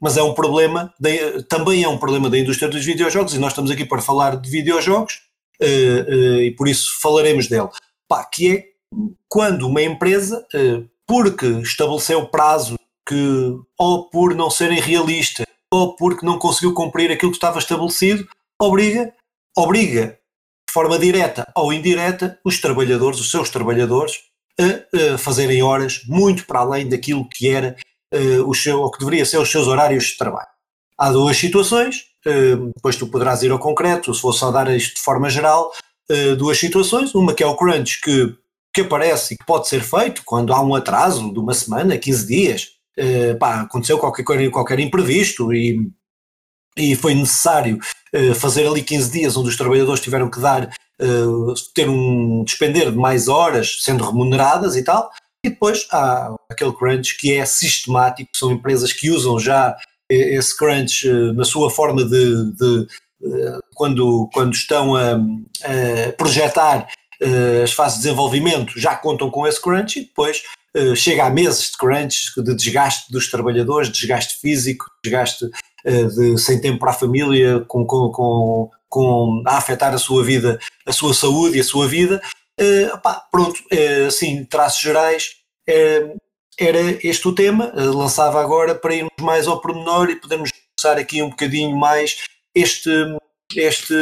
[0.01, 3.53] mas é um problema, de, também é um problema da indústria dos videojogos e nós
[3.53, 5.20] estamos aqui para falar de videojogos
[5.61, 7.68] uh, uh, e por isso falaremos dele.
[8.09, 8.64] Pá, que é
[9.28, 10.47] quando uma empresa,
[11.07, 17.32] porque estabeleceu prazo que, ou por não serem realistas, ou porque não conseguiu cumprir aquilo
[17.32, 18.26] que estava estabelecido,
[18.61, 19.12] obriga,
[19.57, 20.18] obriga
[20.76, 24.24] forma direta ou indireta, os trabalhadores, os seus trabalhadores,
[24.61, 27.76] a, a fazerem horas muito para além daquilo que era
[28.14, 30.48] uh, o seu, ou que deveria ser os seus horários de trabalho.
[30.98, 34.96] Há duas situações, uh, depois tu poderás ir ao concreto, se for só dar isto
[34.96, 35.72] de forma geral,
[36.11, 38.34] uh, duas situações, uma que é o crunch que,
[38.72, 42.26] que aparece e que pode ser feito quando há um atraso de uma semana, 15
[42.26, 42.68] dias,
[43.38, 45.90] pá, aconteceu qualquer, qualquer imprevisto e
[46.78, 47.78] e foi necessário
[48.38, 50.70] fazer ali 15 dias onde os trabalhadores tiveram que dar,
[51.74, 55.11] ter um despender de mais horas sendo remuneradas e tal,
[55.47, 59.76] e depois há aquele crunch que é sistemático, são empresas que usam já
[60.09, 62.86] esse crunch uh, na sua forma de, de
[63.74, 66.86] quando, quando estão a, a projetar
[67.22, 70.42] uh, as fases de desenvolvimento, já contam com esse crunch e depois
[70.76, 76.38] uh, chega a meses de crunch, de desgaste dos trabalhadores, desgaste físico, desgaste uh, de,
[76.38, 80.92] sem tempo para a família, com, com, com, com, a afetar a sua vida, a
[80.92, 82.20] sua saúde e a sua vida.
[83.03, 83.62] Pá, pronto,
[84.09, 85.36] assim, traços gerais,
[85.67, 91.23] era este o tema, lançava agora para irmos mais ao pormenor e podermos começar aqui
[91.23, 92.91] um bocadinho mais este,
[93.55, 93.95] este,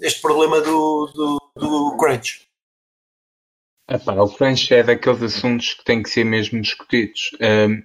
[0.00, 2.44] este problema do, do, do crunch.
[3.90, 7.30] Epá, o crunch é daqueles assuntos que têm que ser mesmo discutidos.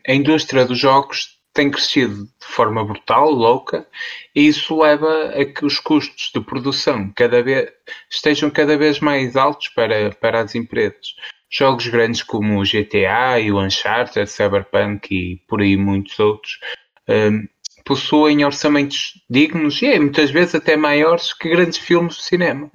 [0.07, 3.87] A indústria dos jogos tem crescido de forma brutal, louca,
[4.35, 7.69] e isso leva a que os custos de produção cada vez,
[8.09, 11.15] estejam cada vez mais altos para, para as empresas.
[11.51, 16.59] Jogos grandes como o GTA e o Uncharted, Cyberpunk e por aí muitos outros
[17.07, 17.47] um,
[17.83, 22.71] possuem orçamentos dignos e muitas vezes até maiores que grandes filmes de cinema.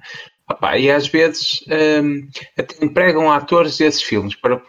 [0.47, 1.63] Opa, e às vezes
[2.03, 4.61] um, até empregam atores desses filmes para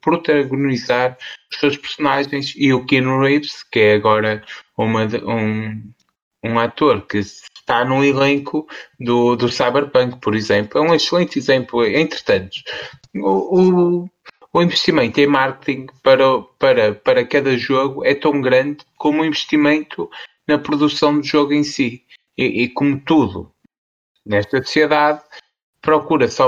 [0.00, 1.18] protagonizar
[1.50, 4.44] os seus personagens e o Keanu Reeves, que é agora
[4.78, 5.92] uma, um,
[6.44, 8.68] um ator que está no elenco
[9.00, 10.78] do, do Cyberpunk, por exemplo.
[10.78, 12.62] É um excelente exemplo, entre tantos.
[13.16, 14.10] O, o,
[14.52, 20.08] o investimento em marketing para, para, para cada jogo é tão grande como o investimento
[20.46, 22.04] na produção do jogo em si.
[22.38, 23.50] E, e como tudo
[24.26, 25.22] nesta sociedade,
[25.80, 26.42] procura-se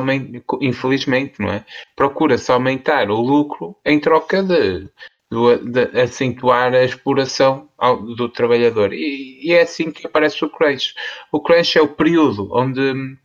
[0.61, 1.65] infelizmente, não é?
[1.95, 4.89] Procura-se aumentar o lucro em troca de,
[5.31, 8.93] de, de acentuar a exploração ao, do trabalhador.
[8.93, 10.95] E, e, é assim que aparece o crunch.
[11.31, 13.17] O crunch é o período onde,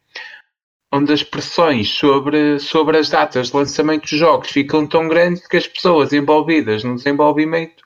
[0.91, 5.57] onde as pressões sobre, sobre as datas de lançamento dos jogos ficam tão grandes que
[5.57, 7.83] as pessoas envolvidas no desenvolvimento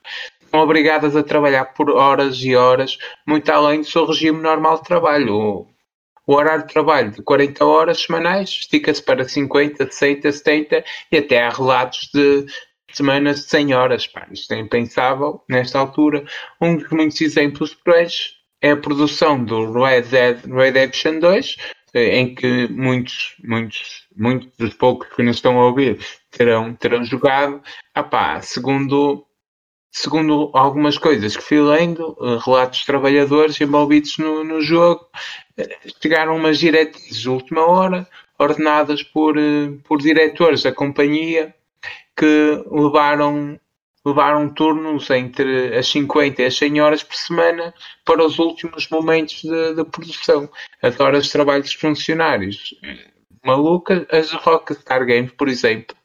[0.51, 4.83] são obrigadas a trabalhar por horas e horas, muito além do seu regime normal de
[4.83, 5.67] trabalho.
[6.27, 11.41] O horário de trabalho de 40 horas semanais estica-se para 50, 60, 70 e até
[11.41, 12.45] há relatos de
[12.91, 14.07] semanas de 100 horas.
[14.07, 16.25] Pá, isto é impensável nesta altura.
[16.59, 21.55] Um dos muitos exemplos crunch é a produção do Red Dead Redemption 2,
[21.93, 25.97] em que muitos, muitos, muitos dos poucos que nos estão a ouvir
[26.31, 27.61] terão, terão jogado.
[27.95, 29.26] Ah pá, segundo
[29.91, 35.07] segundo algumas coisas que fui lendo, eh, relatos de trabalhadores envolvidos no, no jogo,
[35.57, 38.07] eh, chegaram umas diretrizes de última hora,
[38.37, 41.55] ordenadas por, eh, por diretores da companhia,
[42.15, 43.59] que levaram,
[44.05, 47.73] levaram turnos entre as 50 e as 100 horas por semana
[48.05, 49.43] para os últimos momentos
[49.75, 50.49] da produção,
[50.81, 52.75] as horas de trabalho dos funcionários.
[53.45, 55.95] Maluca, as Rockstar Games, por exemplo,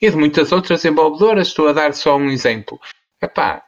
[0.00, 2.78] e de muitas outras desenvolvedoras, estou a dar só um exemplo
[3.22, 3.64] epá,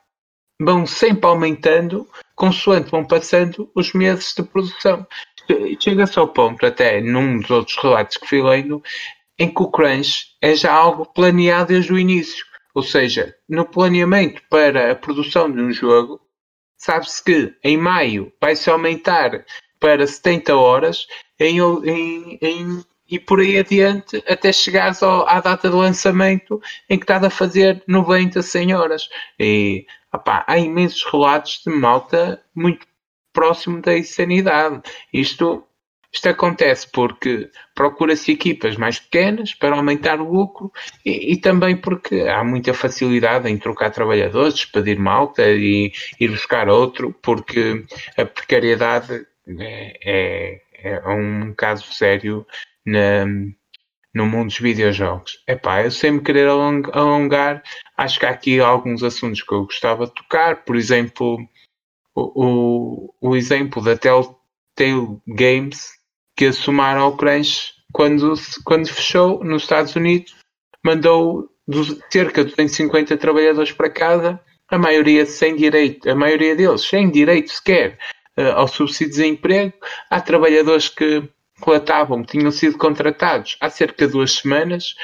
[0.60, 5.06] vão sempre aumentando consoante vão passando os meses de produção.
[5.80, 8.82] Chega-se ao ponto, até num dos outros relatos que fui lendo,
[9.38, 12.44] em que o crunch é já algo planeado desde o início.
[12.74, 16.20] Ou seja, no planeamento para a produção de um jogo,
[16.76, 19.44] sabe-se que em maio vai-se aumentar
[19.78, 21.06] para 70 horas,
[21.38, 22.84] em, em, em
[23.14, 26.60] e por aí adiante até chegares ao, à data de lançamento
[26.90, 29.08] em que estás a fazer 90, 100 horas.
[29.38, 32.84] E opá, há imensos relatos de malta muito
[33.32, 34.82] próximo da insanidade.
[35.12, 35.62] Isto,
[36.12, 40.72] isto acontece porque procura-se equipas mais pequenas para aumentar o lucro
[41.06, 46.68] e, e, também porque há muita facilidade em trocar trabalhadores, despedir malta e ir buscar
[46.68, 47.84] outro, porque
[48.18, 49.24] a precariedade
[49.60, 52.44] é, é, é um caso sério
[52.86, 53.24] na,
[54.14, 55.42] no mundo dos videojogos.
[55.46, 57.62] Epá, eu sem me querer alongar,
[57.96, 61.38] acho que há aqui alguns assuntos que eu gostava de tocar, por exemplo,
[62.14, 65.92] o, o, o exemplo da Telltale Games
[66.36, 70.34] que assumaram ao crunch quando, quando fechou nos Estados Unidos,
[70.84, 71.48] mandou
[72.10, 77.50] cerca de 250 trabalhadores para casa, a maioria sem direito, a maioria deles sem direito
[77.50, 77.98] sequer
[78.36, 79.74] uh, ao subsídio de desemprego.
[80.10, 81.22] Há trabalhadores que
[81.62, 84.94] relatavam que tinham sido contratados há cerca de duas semanas.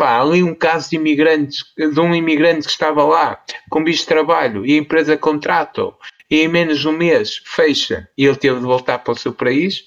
[0.00, 4.64] Ali um caso de imigrantes, de um imigrante que estava lá com visto de trabalho
[4.64, 5.82] e a empresa contrata
[6.30, 9.32] e em menos de um mês fecha e ele teve de voltar para o seu
[9.32, 9.84] país.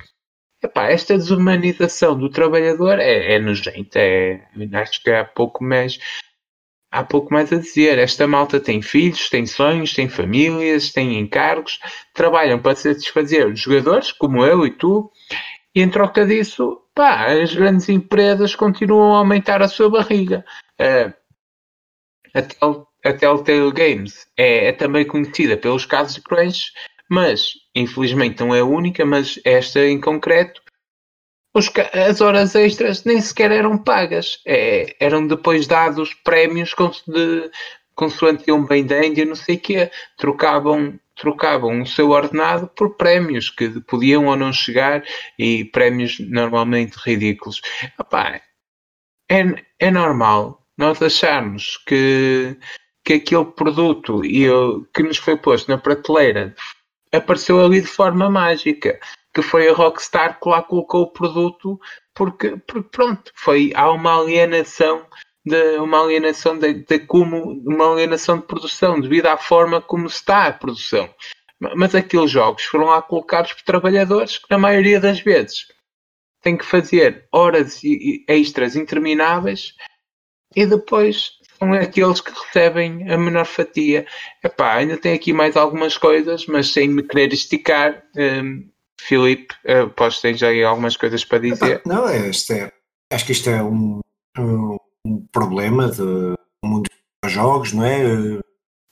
[0.64, 4.00] Epá, esta desumanização do trabalhador é, é nojenta.
[4.00, 4.42] É,
[4.74, 5.98] acho que há pouco mais
[6.92, 7.98] há pouco mais a dizer.
[7.98, 11.80] Esta malta tem filhos, tem sonhos, tem famílias, tem encargos,
[12.14, 15.10] trabalham para satisfazer os jogadores, como eu e tu,
[15.74, 20.46] e em troca disso, pá, as grandes empresas continuam a aumentar a sua barriga.
[20.80, 21.14] Uh,
[22.34, 26.72] a, Tel, a Telltale Games é, é, também conhecida pelos casos de crunch,
[27.10, 30.62] Mas, infelizmente, não é a única, mas esta em concreto,
[31.54, 34.42] os, as horas extras nem sequer eram pagas.
[34.46, 36.74] É, eram depois dados prémios
[37.08, 37.52] de,
[37.96, 39.92] consoante iam bem da Índia, não sei o quê.
[40.18, 45.04] Trocavam, trocavam o seu ordenado por prémios que podiam ou não chegar
[45.38, 47.62] e prémios normalmente ridículos.
[48.00, 48.42] Epá,
[49.30, 49.44] é,
[49.80, 52.58] é normal nós acharmos que,
[53.06, 56.56] que aquele produto que nos foi posto na prateleira
[57.14, 59.00] apareceu ali de forma mágica
[59.34, 61.80] que foi a Rockstar que lá colocou o produto
[62.16, 65.06] porque, porque pronto, foi, há uma alienação
[65.46, 70.46] de uma alienação de, de, como uma alienação de produção devido à forma como está
[70.46, 71.10] a produção.
[71.76, 75.66] Mas aqueles jogos foram lá colocados por trabalhadores que na maioria das vezes
[76.42, 77.82] têm que fazer horas
[78.28, 79.74] extras intermináveis
[80.56, 84.06] e depois são aqueles que recebem a menor fatia.
[84.44, 88.68] Epá, ainda tem aqui mais algumas coisas, mas sem me querer esticar, um,
[89.00, 91.76] Filipe, uh, podes ter já aí algumas coisas para dizer.
[91.76, 92.72] Epá, não, é, é,
[93.12, 94.00] acho que isto é um,
[94.38, 96.90] um, um problema do mundo
[97.24, 98.40] dos jogos, não é?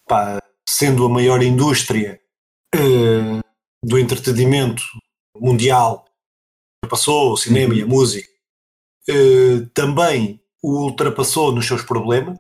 [0.06, 2.20] Epá, sendo a maior indústria
[2.76, 3.40] uh,
[3.84, 4.84] do entretenimento
[5.36, 6.06] mundial,
[6.90, 7.80] passou o cinema uhum.
[7.80, 8.30] e a música,
[9.10, 12.38] uh, também o ultrapassou nos seus problemas.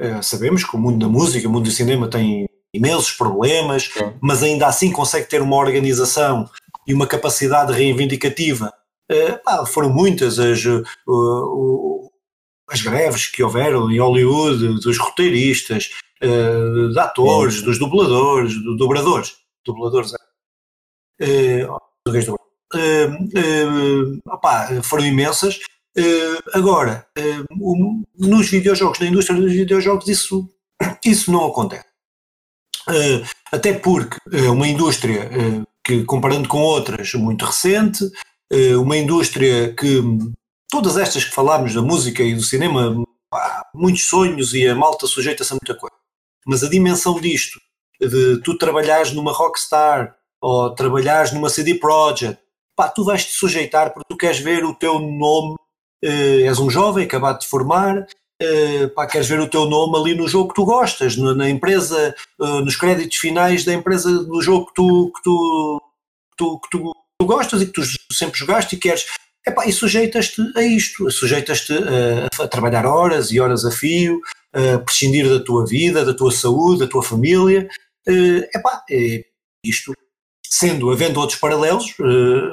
[0.00, 4.42] Uh, sabemos que o mundo da música, o mundo do cinema tem imensos problemas, mas
[4.42, 6.48] ainda assim consegue ter uma organização
[6.86, 8.72] e uma capacidade reivindicativa.
[9.10, 10.84] Uh, pá, foram muitas as, uh,
[12.68, 15.90] as greves que houveram em Hollywood dos roteiristas,
[16.20, 20.12] de atores, dos dubladores, do, dobradores, dubladores,
[24.26, 25.58] opa, foram imensas.
[25.96, 30.48] Uh, agora, uh, um, nos videojogos, na indústria dos videojogos, isso,
[31.04, 31.86] isso não acontece.
[32.88, 35.28] Uh, até porque é uma indústria
[35.84, 38.04] que, comparando com outras, muito recente,
[38.78, 40.00] uma indústria que
[40.70, 45.06] todas estas que falámos da música e do cinema, pá, muitos sonhos e a malta
[45.06, 45.96] sujeita-se a muita coisa.
[46.46, 47.60] Mas a dimensão disto,
[48.00, 52.40] de tu trabalhares numa rockstar ou trabalhares numa CD Projekt,
[52.76, 55.56] pá, tu vais te sujeitar porque tu queres ver o teu nome
[56.04, 60.14] uh, és um jovem acabado de formar, uh, pá, queres ver o teu nome ali
[60.14, 64.40] no jogo que tu gostas, na, na empresa, uh, nos créditos finais da empresa do
[64.40, 65.82] jogo que tu, que tu,
[66.36, 69.06] tu, que tu, tu gostas e que tu sempre jogaste e queres.
[69.46, 74.20] Epá, e sujeitas-te a isto, sujeitas-te a, a, trabalhar horas e horas a fio,
[74.52, 77.68] a prescindir da tua vida, da tua saúde, da tua família.
[78.06, 79.24] Uh, epá, é,
[79.64, 79.92] isto,
[80.44, 81.94] sendo, havendo outros paralelos,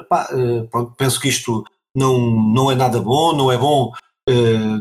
[0.00, 0.28] epá,
[0.70, 1.64] pronto, penso que isto
[1.94, 3.92] não, não é nada bom, não é bom,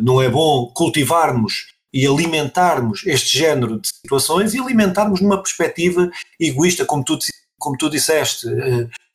[0.02, 6.84] não é bom cultivarmos e alimentarmos este género de situações e alimentarmos numa perspectiva egoísta,
[6.84, 7.18] como tu,
[7.58, 8.48] como tu disseste,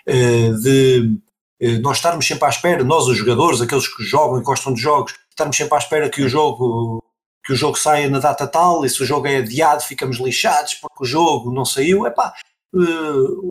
[0.06, 1.20] de
[1.82, 5.14] nós estarmos sempre à espera, nós os jogadores, aqueles que jogam e gostam de jogos,
[5.28, 7.02] estarmos sempre à espera que o jogo
[7.44, 10.74] que o jogo saia na data tal, e se o jogo é adiado ficamos lixados
[10.74, 12.34] porque o jogo não saiu, epá,
[12.74, 13.48] uh,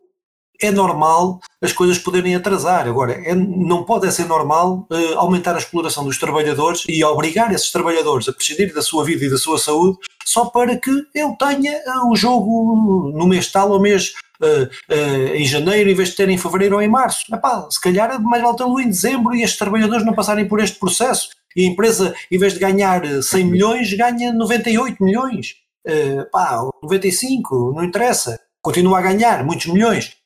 [0.61, 2.87] é normal as coisas poderem atrasar.
[2.87, 7.71] Agora, é, não pode ser normal uh, aumentar a exploração dos trabalhadores e obrigar esses
[7.71, 11.81] trabalhadores a prescindir da sua vida e da sua saúde só para que ele tenha
[12.09, 16.37] o jogo no mês tal ou mês uh, em janeiro em vez de ter em
[16.37, 17.23] fevereiro ou em março.
[17.33, 20.59] Epá, se calhar é mais vale tê-lo em dezembro e estes trabalhadores não passarem por
[20.59, 25.55] este processo e a empresa, em vez de ganhar 100 milhões, ganha 98 milhões.
[25.87, 28.39] Uh, pá, 95, não interessa.
[28.61, 30.19] Continua a ganhar muitos milhões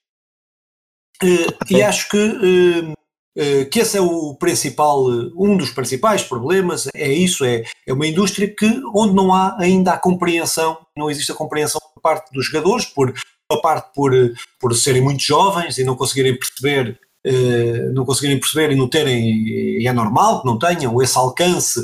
[1.70, 2.94] e acho que, eh,
[3.36, 5.06] eh, que esse é o principal,
[5.36, 9.94] um dos principais problemas, é isso, é, é uma indústria que, onde não há ainda
[9.94, 13.14] a compreensão, não existe a compreensão por parte dos jogadores, por
[13.62, 14.12] parte por,
[14.60, 19.80] por serem muito jovens e não conseguirem perceber eh, não conseguirem perceber e não terem,
[19.80, 21.82] e é normal que não tenham esse alcance,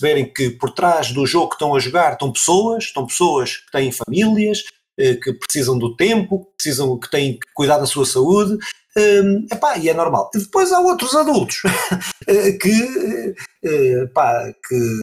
[0.00, 3.72] verem que por trás do jogo que estão a jogar estão pessoas, estão pessoas que
[3.72, 4.62] têm famílias,
[4.98, 8.56] eh, que precisam do tempo, que precisam, que têm que cuidar da sua saúde,
[8.96, 10.30] um, epá, e é normal.
[10.34, 11.62] E depois há outros adultos
[12.28, 15.00] eh, que, eh, epá, que,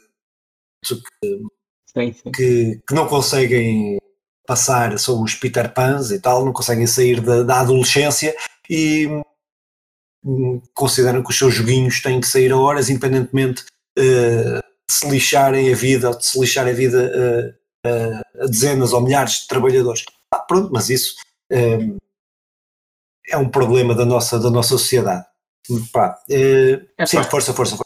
[2.33, 3.97] que, que, não conseguem
[4.45, 8.35] passar, são os Peter Pans e tal, não conseguem sair da, da adolescência
[8.69, 9.07] e
[10.23, 13.63] hum, consideram que os seus joguinhos têm que sair a horas, independentemente
[13.97, 19.01] uh, de se lixarem a vida ou de se lixar a vida a dezenas ou
[19.01, 20.05] milhares de trabalhadores.
[20.31, 21.15] Ah, pronto, mas isso
[21.51, 21.97] um,
[23.29, 25.25] é um problema da nossa, da nossa sociedade.
[25.91, 27.82] Pá, uh, é sim, força, força, força.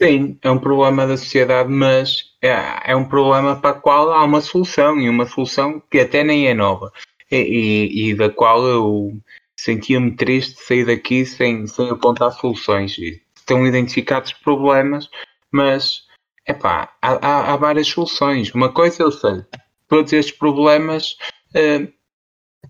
[0.00, 4.24] Sim, é um problema da sociedade, mas é, é um problema para o qual há
[4.24, 6.92] uma solução e uma solução que até nem é nova.
[7.30, 9.12] e, e da qual eu
[9.58, 12.96] sentia-me triste sair daqui sem, sem apontar soluções.
[13.36, 15.08] Estão identificados problemas,
[15.50, 16.06] mas
[16.46, 18.54] epá, há, há, há várias soluções.
[18.54, 19.44] Uma coisa eu sei,
[19.88, 21.16] todos estes problemas
[21.54, 21.92] uh,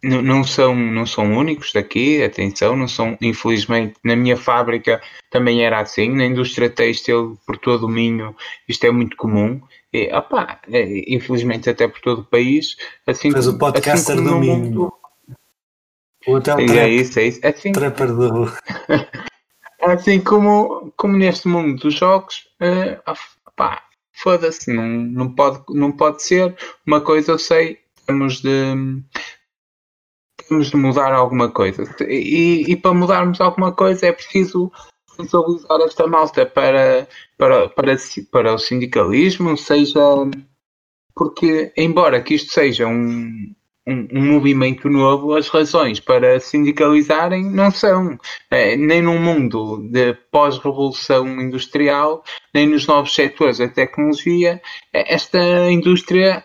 [0.03, 5.65] não, não, são, não são únicos daqui, atenção, não são, infelizmente, na minha fábrica também
[5.65, 8.35] era assim, na indústria têxtil por todo o Minho
[8.69, 9.61] isto é muito comum.
[9.93, 12.77] E, opa, é, infelizmente até por todo o país.
[13.07, 14.57] Assim Mas o podcaster assim do Minho.
[14.57, 14.93] Mundo...
[16.27, 17.41] O hotel é isso, é isso.
[17.43, 18.53] Assim, Trapper do...
[19.81, 23.13] assim como, como neste mundo dos jogos, uh,
[23.47, 23.83] opá,
[24.13, 26.55] foda-se, não, não, pode, não pode ser.
[26.87, 28.75] Uma coisa eu sei, temos de
[30.49, 31.85] temos de mudar alguma coisa.
[32.09, 34.73] E, e para mudarmos alguma coisa é preciso
[35.15, 37.97] sensibilizar esta malta para, para, para,
[38.31, 40.01] para o sindicalismo, seja
[41.15, 43.53] porque, embora que isto seja um,
[43.85, 48.17] um, um, movimento novo, as razões para sindicalizarem não são.
[48.49, 52.23] É, nem num mundo de pós-revolução industrial,
[52.55, 55.41] nem nos novos setores da tecnologia, esta
[55.73, 56.45] indústria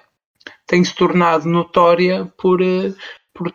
[0.65, 2.59] tem se tornado notória por,
[3.33, 3.51] por,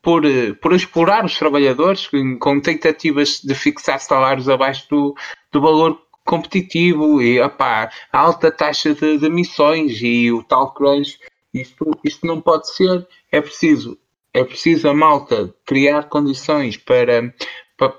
[0.00, 0.22] por,
[0.60, 2.08] por explorar os trabalhadores
[2.40, 5.14] com tentativas de fixar salários abaixo do,
[5.50, 11.20] do valor competitivo e opá, a alta taxa de, de emissões e o tal crunch.
[11.52, 13.06] Isto, isto não pode ser.
[13.30, 13.98] É preciso,
[14.32, 17.34] é preciso a malta criar condições para,
[17.76, 17.94] para,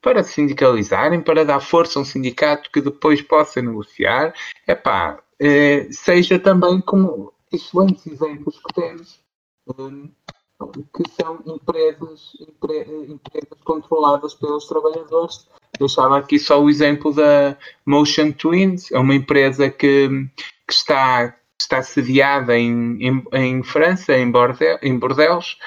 [0.00, 4.32] para sindicalizarem, para dar força a um sindicato que depois possa negociar.
[4.68, 9.24] Epá, eh, seja também como excelentes exemplos que temos.
[10.72, 15.46] Que são empresas, empre, empresas controladas pelos trabalhadores.
[15.78, 20.08] Deixava aqui só o exemplo da Motion Twins, é uma empresa que,
[20.66, 25.58] que está, está sediada em, em, em França, em, Bordel, em Bordeaux.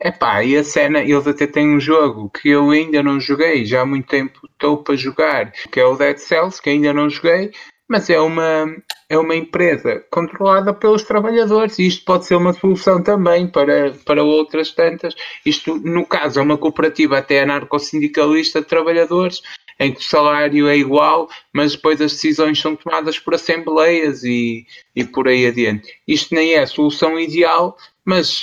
[0.00, 3.80] Epá, e a cena, eles até têm um jogo que eu ainda não joguei, já
[3.80, 7.50] há muito tempo estou para jogar, que é o Dead Cells, que ainda não joguei,
[7.88, 8.66] mas é uma,
[9.08, 14.22] é uma empresa controlada pelos trabalhadores e isto pode ser uma solução também para, para
[14.22, 15.14] outras tantas.
[15.44, 19.40] Isto, no caso, é uma cooperativa até anarco-sindicalista de trabalhadores,
[19.78, 24.66] em que o salário é igual, mas depois as decisões são tomadas por assembleias e,
[24.94, 25.92] e por aí adiante.
[26.08, 28.42] Isto nem é a solução ideal, mas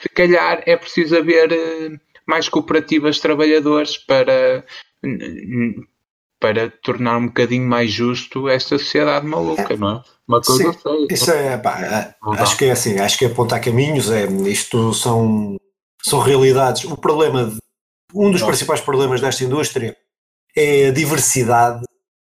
[0.00, 4.64] se calhar é preciso haver eh, mais cooperativas de trabalhadores para
[6.40, 9.76] para tornar um bocadinho mais justo esta sociedade maluca, é.
[9.76, 10.02] não é?
[10.28, 11.06] Uma coisa Sim, sei.
[11.10, 15.56] Isso é, pá, acho que é assim, acho que é apontar caminhos, é, isto são,
[16.02, 16.84] são realidades.
[16.84, 17.52] O problema,
[18.14, 18.48] um dos não.
[18.48, 19.96] principais problemas desta indústria
[20.56, 21.84] é a diversidade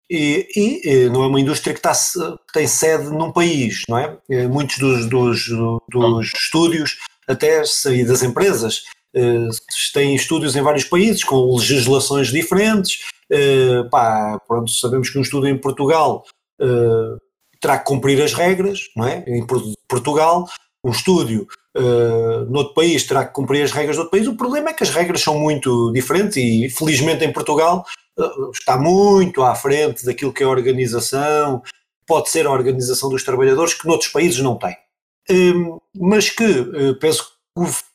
[0.09, 4.17] e, e, não é uma indústria que, está, que tem sede num país, não é?
[4.47, 5.47] Muitos dos, dos,
[5.89, 6.97] dos estúdios,
[7.27, 8.83] até e das empresas,
[9.15, 9.47] eh,
[9.93, 12.99] têm estúdios em vários países com legislações diferentes
[13.31, 16.23] Uh, pá, pronto, sabemos que um estudo em Portugal
[16.61, 17.17] uh,
[17.59, 19.23] terá que cumprir as regras, não é?
[19.25, 19.45] Em
[19.87, 20.45] Portugal,
[20.83, 21.47] um estúdio
[21.77, 24.27] uh, noutro país terá que cumprir as regras do outro país.
[24.27, 27.85] O problema é que as regras são muito diferentes e, felizmente, em Portugal
[28.19, 31.61] uh, está muito à frente daquilo que é a organização,
[32.05, 34.75] pode ser a organização dos trabalhadores, que noutros países não tem.
[35.31, 36.45] Uh, mas que
[36.99, 37.31] penso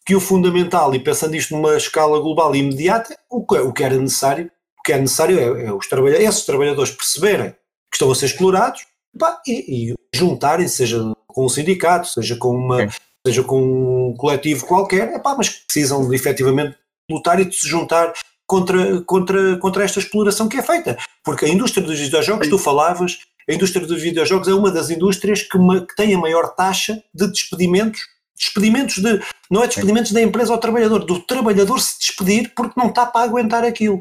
[0.07, 3.85] que o fundamental, e pensando isto numa escala global e imediata, o que, o que
[3.85, 4.51] era necessário
[4.89, 8.87] que é necessário é, é os trabalhadores, esses trabalhadores perceberem que estão a ser explorados
[9.19, 12.89] pá, e, e juntarem, seja com um sindicato, seja com uma,
[13.27, 16.75] seja com um coletivo qualquer, epá, mas que precisam de efetivamente
[17.11, 18.15] lutar e de se juntar
[18.47, 20.97] contra, contra, contra esta exploração que é feita.
[21.23, 25.43] Porque a indústria dos videojogos, tu falavas, a indústria dos videojogos é uma das indústrias
[25.43, 28.01] que, que tem a maior taxa de despedimentos
[28.39, 29.21] despedimentos de,
[29.51, 33.25] não é despedimentos da empresa ao trabalhador, do trabalhador se despedir porque não está para
[33.25, 33.99] aguentar aquilo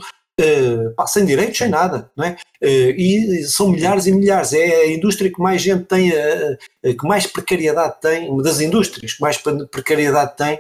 [0.96, 2.38] pá, sem direitos, sem nada, não é?
[2.62, 7.08] Uh, e são milhares e milhares, é a indústria que mais gente tem, uh, que
[7.08, 9.38] mais precariedade tem, uma das indústrias que mais
[9.72, 10.60] precariedade tem,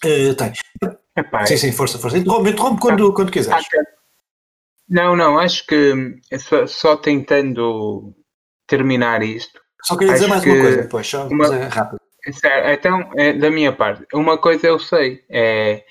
[0.00, 0.52] tem.
[1.16, 2.18] Epá, sim, sim, força, força.
[2.18, 3.64] Interrompe, interrompe quando, quando quiseres.
[4.88, 8.14] Não, não, acho que só, só tentando
[8.66, 9.58] terminar isto.
[9.82, 12.00] Só queria dizer mais uma coisa depois, só uma, rápido.
[12.26, 15.84] Então, é, da minha parte, uma coisa eu sei, é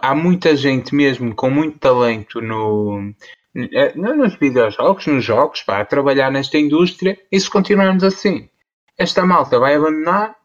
[0.00, 3.12] há muita gente mesmo com muito talento no,
[3.54, 8.48] eh, nos videojogos, nos jogos, para trabalhar nesta indústria, e se continuarmos assim,
[8.96, 10.36] esta malta vai abandonar,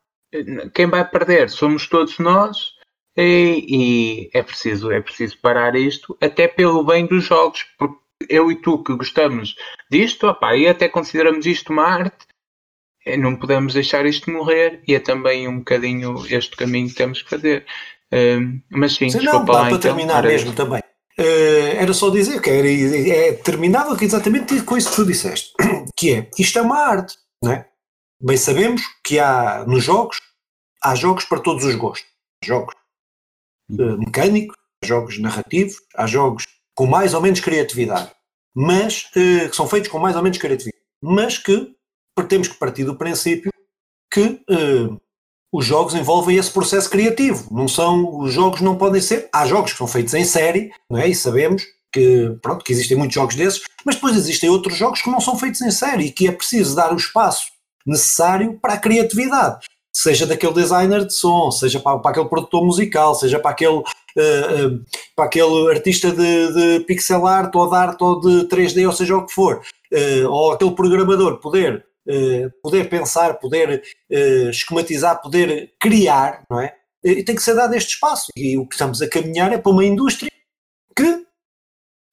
[0.73, 2.73] quem vai perder somos todos nós,
[3.15, 7.97] e, e, é, preciso, é preciso parar isto, até pelo bem dos jogos, porque
[8.29, 9.55] eu e tu que gostamos
[9.89, 12.27] disto, opa, e até consideramos isto uma arte,
[13.17, 17.29] não podemos deixar isto morrer e é também um bocadinho este caminho que temos que
[17.29, 17.65] fazer.
[18.14, 20.82] Uh, mas sim, sim não, lá, para então, terminar mesmo também.
[21.20, 25.51] Uh, era só dizer que era, é, terminava exatamente com isso que tu disseste,
[25.97, 27.68] que é, isto é uma arte, não é?
[28.22, 30.20] Bem sabemos que há nos jogos,
[30.84, 32.10] há jogos para todos os gostos.
[32.43, 32.76] Há jogos
[33.72, 36.45] uh, mecânicos, há jogos narrativos, há jogos
[36.76, 38.12] com mais ou menos criatividade,
[38.55, 41.76] mas uh, que são feitos com mais ou menos criatividade, mas que
[42.28, 43.51] temos que partir do princípio
[44.12, 44.41] que
[45.52, 47.48] os jogos envolvem esse processo criativo.
[47.52, 49.30] Não são, os jogos não podem ser.
[49.34, 51.08] Há jogos que são feitos em série, não é?
[51.08, 55.10] E sabemos que, pronto, que existem muitos jogos desses, mas depois existem outros jogos que
[55.10, 57.48] não são feitos em série e que é preciso dar o espaço
[57.86, 59.66] necessário para a criatividade.
[59.93, 63.82] Seja daquele designer de som, seja para, para aquele produtor musical, seja para aquele, uh,
[63.82, 64.86] uh,
[65.16, 69.18] para aquele artista de, de, pixel art ou de arte ou de 3D, ou seja
[69.18, 69.62] o que for,
[69.93, 71.84] uh, ou aquele programador poder
[72.62, 76.74] poder pensar, poder uh, esquematizar, poder criar, não é?
[77.03, 78.28] E tem que ser dado este espaço.
[78.36, 80.32] E o que estamos a caminhar é para uma indústria
[80.95, 81.26] que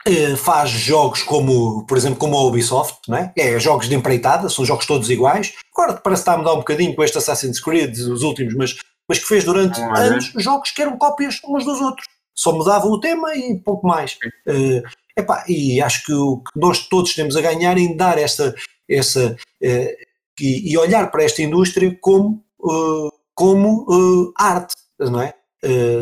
[0.09, 3.33] uh, faz jogos como, por exemplo, como a Ubisoft, não é?
[3.37, 3.59] é?
[3.59, 5.55] jogos de empreitada, são jogos todos iguais.
[5.73, 8.77] Agora parece estar a mudar um bocadinho com este Assassin's Creed, os últimos, mas,
[9.09, 10.41] mas que fez durante ah, anos é?
[10.41, 12.07] jogos que eram cópias uns dos outros.
[12.37, 14.19] Só mudavam o tema e pouco mais.
[14.47, 14.83] Uh,
[15.17, 18.55] epá, e acho que o que nós todos temos a ganhar em dar esta,
[18.89, 20.05] essa, uh,
[20.41, 25.35] e, e, olhar para esta indústria como, uh, como uh, arte, não é?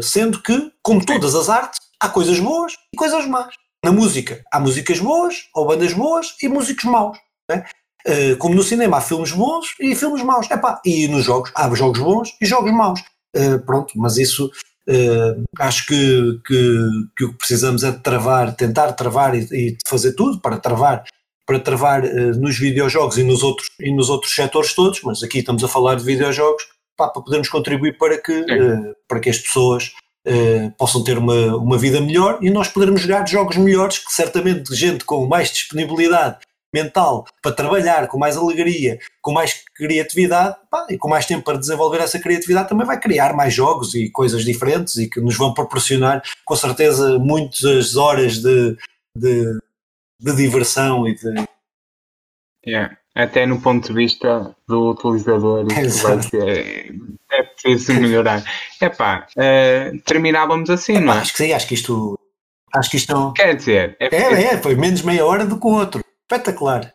[0.03, 3.55] sendo que, como todas as artes, há coisas boas e coisas más.
[3.85, 7.17] Na música, há músicas boas, ou bandas boas e músicos maus.
[7.49, 7.65] É?
[8.41, 10.51] como no cinema, há filmes bons e filmes maus.
[10.51, 13.05] Epá, e nos jogos, há jogos bons e jogos maus.
[13.65, 14.51] pronto, mas isso
[15.61, 16.79] acho que, que,
[17.17, 21.05] que, o que precisamos é de travar, tentar travar e, e fazer tudo para travar
[21.53, 25.41] para travar uh, nos videojogos e nos, outros, e nos outros setores todos, mas aqui
[25.41, 26.63] estamos a falar de videojogos,
[26.97, 29.93] pá, para podermos contribuir para que, uh, para que as pessoas
[30.27, 34.75] uh, possam ter uma, uma vida melhor e nós podermos jogar jogos melhores, que certamente
[34.75, 36.39] gente com mais disponibilidade
[36.75, 41.59] mental para trabalhar, com mais alegria, com mais criatividade pá, e com mais tempo para
[41.59, 45.53] desenvolver essa criatividade, também vai criar mais jogos e coisas diferentes e que nos vão
[45.53, 48.75] proporcionar, com certeza, muitas horas de,
[49.15, 49.59] de
[50.23, 51.45] de diversão e de.
[52.67, 52.97] Yeah.
[53.15, 56.89] Até no ponto de vista do utilizador, é,
[57.31, 58.43] é preciso melhorar.
[58.81, 61.19] Epá, uh, terminávamos assim, Epá, não é?
[61.19, 62.19] Acho que sim, acho que isto.
[62.75, 63.33] Acho que isto.
[63.35, 66.03] Quer dizer, é, é, é, foi menos meia hora do que o outro.
[66.23, 66.95] Espetacular.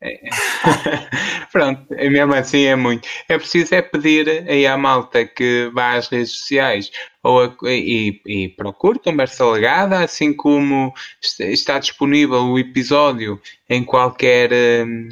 [0.00, 0.20] É.
[1.50, 3.08] Pronto, é mesmo assim é muito.
[3.28, 6.90] É preciso é pedir aí à malta que vá às redes sociais
[7.22, 10.94] ou a, e, e procure conversa legada, assim como
[11.40, 14.52] está disponível o episódio em qualquer.
[14.52, 15.08] Um,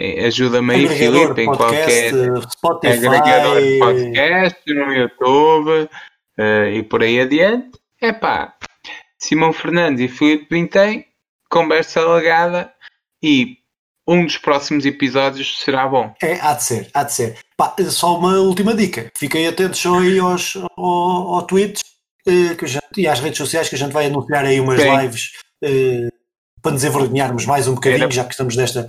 [0.00, 2.12] é, Ajuda-me aí, Filipe, em qualquer
[2.52, 3.06] Spotify.
[3.06, 5.90] agregador de podcast, no YouTube
[6.38, 7.78] uh, e por aí adiante.
[8.00, 8.54] É pá,
[9.18, 11.04] Simão Fernandes e Filipe Vintém,
[11.50, 12.72] conversa legada
[13.20, 13.57] e
[14.08, 16.14] um dos próximos episódios será bom.
[16.22, 17.38] É, há de ser, há de ser.
[17.58, 19.12] Pá, só uma última dica.
[19.14, 21.82] Fiquem atentos só aí aos, ao, ao tweets
[22.26, 24.96] eh, gente, e às redes sociais que a gente vai anunciar aí umas Sim.
[24.96, 25.32] lives
[25.62, 26.08] eh,
[26.62, 28.88] para nos envergonharmos mais um bocadinho, Era, já que estamos nesta.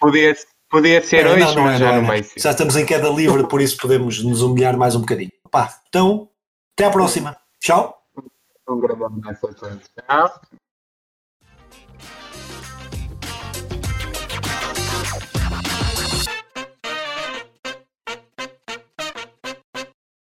[0.00, 0.36] Podia,
[0.68, 2.40] podia ser é, hoje, não, não, mas já não, vai ser.
[2.40, 5.30] Já estamos em queda livre, por isso podemos nos humilhar mais um bocadinho.
[5.52, 6.28] Pá, então,
[6.76, 7.36] até à próxima.
[7.60, 7.96] Tchau.
[8.68, 9.90] Um grande abraço a todos.
[10.08, 10.40] Tchau.